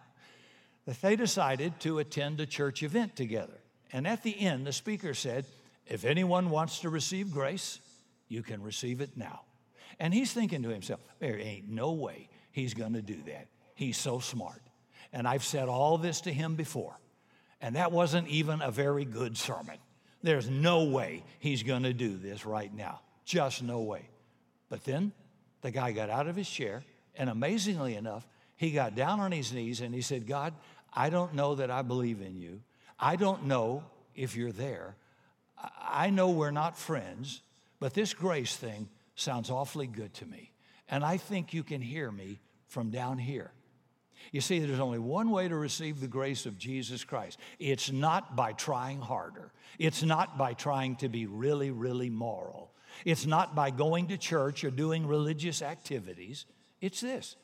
that 0.85 1.01
they 1.01 1.17
decided 1.17 1.81
to 1.81 1.99
attend 1.99 2.41
a 2.41 2.47
church 2.47 2.83
event 2.83 3.17
together. 3.17 3.59
And 3.93 4.07
at 4.07 4.23
the 4.23 4.39
end, 4.39 4.67
the 4.67 4.73
speaker 4.73 5.15
said, 5.15 5.47
If 5.87 6.05
anyone 6.05 6.51
wants 6.51 6.81
to 6.81 6.91
receive 6.91 7.33
grace, 7.33 7.79
you 8.29 8.43
can 8.43 8.63
receive 8.63 9.01
it 9.01 9.17
now. 9.17 9.43
And 9.99 10.13
he's 10.13 10.33
thinking 10.33 10.63
to 10.63 10.69
himself, 10.69 11.01
There 11.19 11.39
ain't 11.39 11.69
no 11.69 11.93
way 11.93 12.29
he's 12.53 12.75
to 12.75 13.03
do 13.03 13.23
that. 13.27 13.49
He's 13.75 13.97
so 13.97 14.19
smart. 14.19 14.63
And 15.13 15.27
I've 15.27 15.45
said 15.45 15.69
all 15.69 15.97
this 15.97 16.21
to 16.23 16.33
him 16.33 16.55
before. 16.55 16.99
And 17.61 17.77
that 17.77 17.93
wasn't 17.93 18.29
even 18.29 18.63
a 18.63 18.71
very 18.71 19.05
good 19.05 19.37
sermon. 19.37 19.79
There's 20.23 20.49
no 20.49 20.85
way 20.85 21.25
he's 21.39 21.63
going 21.63 21.85
to 21.85 21.93
do 21.93 22.17
this 22.17 22.47
right 22.47 22.73
now. 22.73 23.01
Just 23.25 23.63
no 23.63 23.81
way. 23.81 24.09
But 24.69 24.85
then 24.85 25.13
the 25.63 25.71
guy 25.71 25.93
got 25.93 26.11
out 26.11 26.29
of 26.29 26.37
his 26.37 26.49
chair, 26.49 26.85
and 27.17 27.29
amazingly 27.29 27.95
enough, 27.95 28.27
he 28.57 28.73
got 28.73 28.95
down 28.95 29.21
on 29.21 29.33
his 29.33 29.53
knees 29.53 29.81
and 29.81 29.95
he 29.95 30.03
said, 30.03 30.27
God, 30.27 30.55
I 30.93 31.11
don't 31.11 31.35
know 31.35 31.57
that 31.57 31.71
I 31.71 31.83
believe 31.83 32.21
in 32.21 32.37
you. 32.37 32.61
I 32.99 33.17
don't 33.17 33.45
know 33.45 33.85
if 34.15 34.37
you're 34.37 34.53
there. 34.53 34.97
I 35.81 36.11
know 36.11 36.31
we're 36.31 36.51
not 36.51 36.77
friends, 36.77 37.41
but 37.81 37.95
this 37.95 38.15
grace 38.15 38.57
thing 38.57 38.89
sounds 39.15 39.51
awfully 39.51 39.87
good 39.87 40.15
to 40.15 40.27
me. 40.27 40.53
And 40.89 41.05
I 41.05 41.17
think 41.17 41.53
you 41.53 41.63
can 41.63 41.81
hear 41.81 42.11
me 42.11 42.41
from 42.67 42.91
down 42.91 43.19
here. 43.19 43.53
You 44.33 44.41
see, 44.41 44.59
there's 44.59 44.81
only 44.81 44.99
one 44.99 45.31
way 45.31 45.49
to 45.49 45.57
receive 45.57 46.01
the 46.01 46.09
grace 46.09 46.47
of 46.47 46.59
Jesus 46.59 47.05
Christ. 47.05 47.39
It's 47.59 47.91
not 47.91 48.37
by 48.37 48.53
trying 48.53 49.01
harder. 49.01 49.53
It's 49.79 50.03
not 50.03 50.37
by 50.37 50.55
trying 50.55 50.97
to 50.97 51.09
be 51.09 51.27
really, 51.27 51.71
really 51.71 52.11
moral. 52.11 52.73
It's 53.05 53.27
not 53.27 53.55
by 53.55 53.71
going 53.71 54.09
to 54.09 54.19
church 54.19 54.65
or 54.65 54.71
doing 54.71 55.07
religious 55.07 55.63
activities. 55.63 56.47
It's 56.81 57.01
this. 57.01 57.37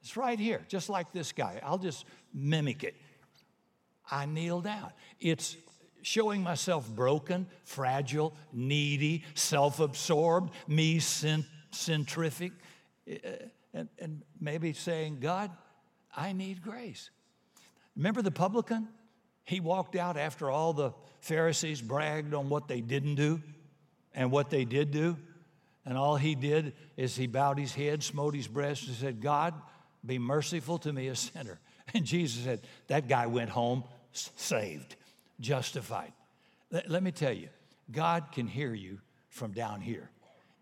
It's 0.00 0.16
right 0.16 0.38
here, 0.38 0.62
just 0.68 0.88
like 0.88 1.12
this 1.12 1.32
guy. 1.32 1.60
I'll 1.62 1.78
just 1.78 2.04
mimic 2.34 2.82
it. 2.82 2.96
I 4.10 4.26
kneel 4.26 4.60
down. 4.60 4.90
It's 5.20 5.56
showing 6.02 6.42
myself 6.42 6.88
broken, 6.88 7.46
fragile, 7.64 8.34
needy, 8.52 9.24
self 9.34 9.78
absorbed, 9.80 10.52
me 10.66 10.98
centrific, 10.98 12.52
eh, 13.06 13.16
eh, 13.22 13.36
and, 13.74 13.88
and 13.98 14.22
maybe 14.40 14.72
saying, 14.72 15.18
God, 15.20 15.50
I 16.14 16.32
need 16.32 16.62
grace. 16.62 17.10
Remember 17.96 18.22
the 18.22 18.30
publican? 18.30 18.88
He 19.44 19.60
walked 19.60 19.96
out 19.96 20.16
after 20.16 20.50
all 20.50 20.72
the 20.72 20.92
Pharisees 21.20 21.80
bragged 21.80 22.34
on 22.34 22.48
what 22.48 22.68
they 22.68 22.80
didn't 22.80 23.16
do 23.16 23.40
and 24.14 24.30
what 24.30 24.50
they 24.50 24.64
did 24.64 24.90
do. 24.90 25.16
And 25.84 25.98
all 25.98 26.16
he 26.16 26.34
did 26.34 26.74
is 26.96 27.16
he 27.16 27.26
bowed 27.26 27.58
his 27.58 27.74
head, 27.74 28.02
smote 28.02 28.34
his 28.34 28.46
breast, 28.46 28.86
and 28.86 28.96
said, 28.96 29.20
God, 29.20 29.54
be 30.04 30.18
merciful 30.18 30.78
to 30.78 30.92
me, 30.92 31.08
a 31.08 31.16
sinner. 31.16 31.58
And 31.94 32.06
Jesus 32.06 32.44
said, 32.44 32.60
That 32.86 33.08
guy 33.08 33.26
went 33.26 33.50
home 33.50 33.84
saved, 34.12 34.94
justified. 35.40 36.12
Let, 36.70 36.88
let 36.88 37.02
me 37.02 37.10
tell 37.10 37.32
you, 37.32 37.48
God 37.90 38.26
can 38.32 38.46
hear 38.46 38.72
you 38.72 39.00
from 39.28 39.52
down 39.52 39.80
here. 39.80 40.08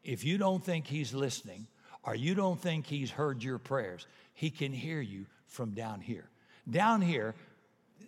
If 0.03 0.25
you 0.25 0.39
don't 0.39 0.65
think 0.65 0.87
he's 0.87 1.15
listening 1.15 1.67
or 2.03 2.15
you 2.15 2.35
don't 2.35 2.61
think 2.61 2.87
he's 2.87 3.11
heard 3.11 3.45
your 3.45 3.59
prayers, 3.59 4.07
he 4.33 4.51
can 4.51 4.73
hear 4.73 5.01
you 5.01 5.27
from 5.51 5.73
down 5.73 6.01
here. 6.01 6.31
Down 6.69 7.03
here 7.03 7.35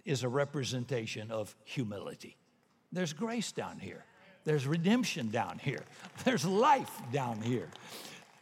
is 0.05 0.23
a 0.23 0.29
representation 0.29 1.31
of 1.31 1.55
humility. 1.65 2.37
There's 2.93 3.13
grace 3.13 3.53
down 3.53 3.79
here. 3.79 4.05
There's 4.45 4.67
redemption 4.67 5.31
down 5.31 5.59
here. 5.59 5.85
There's 6.25 6.45
life 6.45 6.91
down 7.13 7.41
here. 7.43 7.69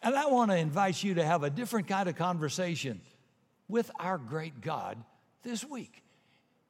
And 0.03 0.15
I 0.15 0.27
want 0.27 0.51
to 0.51 0.57
invite 0.57 1.03
you 1.03 1.15
to 1.15 1.25
have 1.25 1.43
a 1.43 1.51
different 1.51 1.89
kind 1.89 2.09
of 2.09 2.17
conversation 2.17 3.01
with 3.69 3.91
our 3.99 4.17
great 4.17 4.61
God 4.61 4.97
this 5.43 5.65
week. 5.65 6.03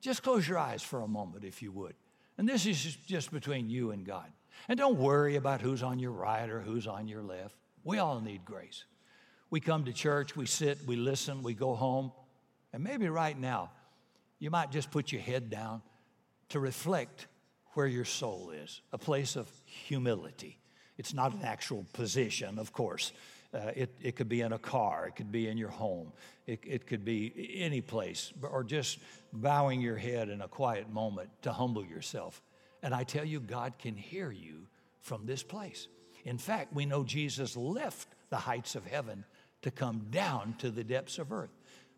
Just 0.01 0.22
close 0.22 0.49
your 0.49 0.59
eyes 0.59 0.83
for 0.83 1.03
a 1.03 1.09
moment, 1.09 1.45
if 1.45 1.62
you 1.62 1.70
would. 1.72 1.95
And 2.39 2.49
this 2.49 2.66
is 2.66 2.97
just 3.07 3.31
between 3.31 3.70
you 3.70 3.91
and 3.91 4.05
God. 4.05 4.26
And 4.68 4.78
don't 4.78 4.99
worry 4.99 5.37
about 5.37 5.61
who's 5.61 5.83
on 5.83 5.99
your 5.99 6.12
right 6.12 6.49
or 6.49 6.61
who's 6.61 6.87
on 6.87 7.07
your 7.07 7.22
left. 7.22 7.55
We 7.85 7.99
all 7.99 8.20
need 8.20 8.45
grace. 8.45 8.85
We 9.51 9.61
come 9.61 9.85
to 9.85 9.93
church, 9.93 10.37
we 10.37 10.47
sit, 10.47 10.78
we 10.87 10.97
listen, 10.97 11.43
we 11.43 11.55
go 11.55 11.74
home. 11.74 12.12
And 12.73 12.85
maybe 12.85 13.09
right 13.09 13.39
now, 13.39 13.71
you 14.39 14.51
might 14.51 14.71
just 14.71 14.91
put 14.91 15.12
your 15.12 15.21
head 15.21 15.51
down 15.51 15.83
to 16.51 16.61
reflect 16.61 17.27
where 17.75 17.87
your 17.87 18.05
soul 18.05 18.51
is 18.51 18.81
a 18.93 18.99
place 18.99 19.37
of 19.37 19.49
humility. 19.64 20.59
It's 20.99 21.14
not 21.14 21.33
an 21.33 21.43
actual 21.43 21.87
position, 21.93 22.59
of 22.59 22.73
course. 22.73 23.12
Uh, 23.53 23.73
it, 23.75 23.95
it 24.01 24.16
could 24.16 24.29
be 24.29 24.43
in 24.43 24.53
a 24.53 24.59
car, 24.59 25.09
it 25.09 25.16
could 25.16 25.33
be 25.33 25.49
in 25.49 25.59
your 25.59 25.71
home, 25.71 26.12
it, 26.47 26.61
it 26.64 26.87
could 26.87 27.05
be 27.05 27.53
any 27.57 27.81
place, 27.81 28.33
or 28.43 28.62
just 28.62 28.99
bowing 29.33 29.81
your 29.81 29.97
head 29.97 30.29
in 30.29 30.41
a 30.41 30.47
quiet 30.47 30.89
moment 30.89 31.29
to 31.43 31.53
humble 31.53 31.85
yourself. 31.85 32.43
And 32.83 32.95
I 32.95 33.03
tell 33.03 33.25
you, 33.25 33.41
God 33.41 33.75
can 33.77 33.97
hear 33.97 34.31
you 34.31 34.66
from 35.01 35.27
this 35.27 35.43
place. 35.43 35.89
In 36.25 36.39
fact, 36.39 36.73
we 36.73 36.87
know 36.87 37.03
Jesus 37.03 37.57
left 37.57 38.09
the 38.29 38.37
heights 38.37 38.77
of 38.77 38.87
heaven 38.87 39.25
to 39.62 39.71
come 39.71 40.07
down 40.11 40.55
to 40.59 40.71
the 40.71 40.85
depths 40.85 41.18
of 41.18 41.33
earth. 41.33 41.51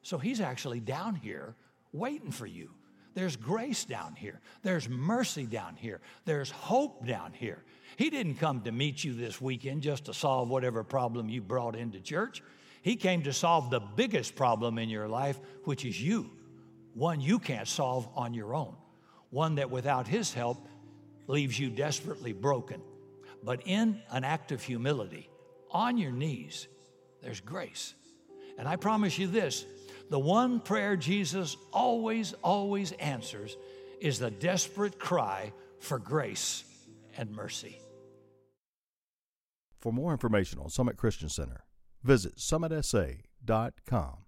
So 0.02 0.18
he's 0.18 0.40
actually 0.40 0.80
down 0.80 1.14
here 1.14 1.54
waiting 1.92 2.30
for 2.30 2.46
you. 2.46 2.70
There's 3.14 3.36
grace 3.36 3.84
down 3.84 4.14
here. 4.14 4.40
There's 4.62 4.88
mercy 4.88 5.44
down 5.44 5.76
here. 5.76 6.00
There's 6.24 6.50
hope 6.50 7.06
down 7.06 7.32
here. 7.32 7.62
He 7.96 8.10
didn't 8.10 8.36
come 8.36 8.62
to 8.62 8.72
meet 8.72 9.04
you 9.04 9.14
this 9.14 9.40
weekend 9.40 9.82
just 9.82 10.06
to 10.06 10.14
solve 10.14 10.48
whatever 10.48 10.82
problem 10.82 11.28
you 11.28 11.42
brought 11.42 11.76
into 11.76 12.00
church. 12.00 12.42
He 12.80 12.96
came 12.96 13.22
to 13.24 13.32
solve 13.32 13.70
the 13.70 13.80
biggest 13.80 14.34
problem 14.34 14.78
in 14.78 14.88
your 14.88 15.08
life, 15.08 15.38
which 15.64 15.84
is 15.84 16.00
you, 16.02 16.30
one 16.94 17.20
you 17.20 17.38
can't 17.38 17.68
solve 17.68 18.08
on 18.16 18.34
your 18.34 18.54
own, 18.54 18.74
one 19.30 19.56
that 19.56 19.70
without 19.70 20.08
His 20.08 20.32
help 20.32 20.66
leaves 21.26 21.58
you 21.58 21.70
desperately 21.70 22.32
broken. 22.32 22.80
But 23.44 23.60
in 23.66 24.00
an 24.10 24.24
act 24.24 24.52
of 24.52 24.62
humility, 24.62 25.28
on 25.70 25.96
your 25.98 26.12
knees, 26.12 26.66
there's 27.22 27.40
grace. 27.40 27.94
And 28.58 28.68
I 28.68 28.76
promise 28.76 29.18
you 29.18 29.26
this 29.26 29.64
the 30.12 30.18
one 30.18 30.60
prayer 30.60 30.94
Jesus 30.94 31.56
always, 31.72 32.34
always 32.42 32.92
answers 32.92 33.56
is 33.98 34.18
the 34.18 34.30
desperate 34.30 34.98
cry 34.98 35.50
for 35.80 35.98
grace 35.98 36.64
and 37.16 37.30
mercy. 37.30 37.80
For 39.80 39.90
more 39.90 40.12
information 40.12 40.58
on 40.58 40.68
Summit 40.68 40.98
Christian 40.98 41.30
Center, 41.30 41.64
visit 42.02 42.36
summitsa.com. 42.36 44.21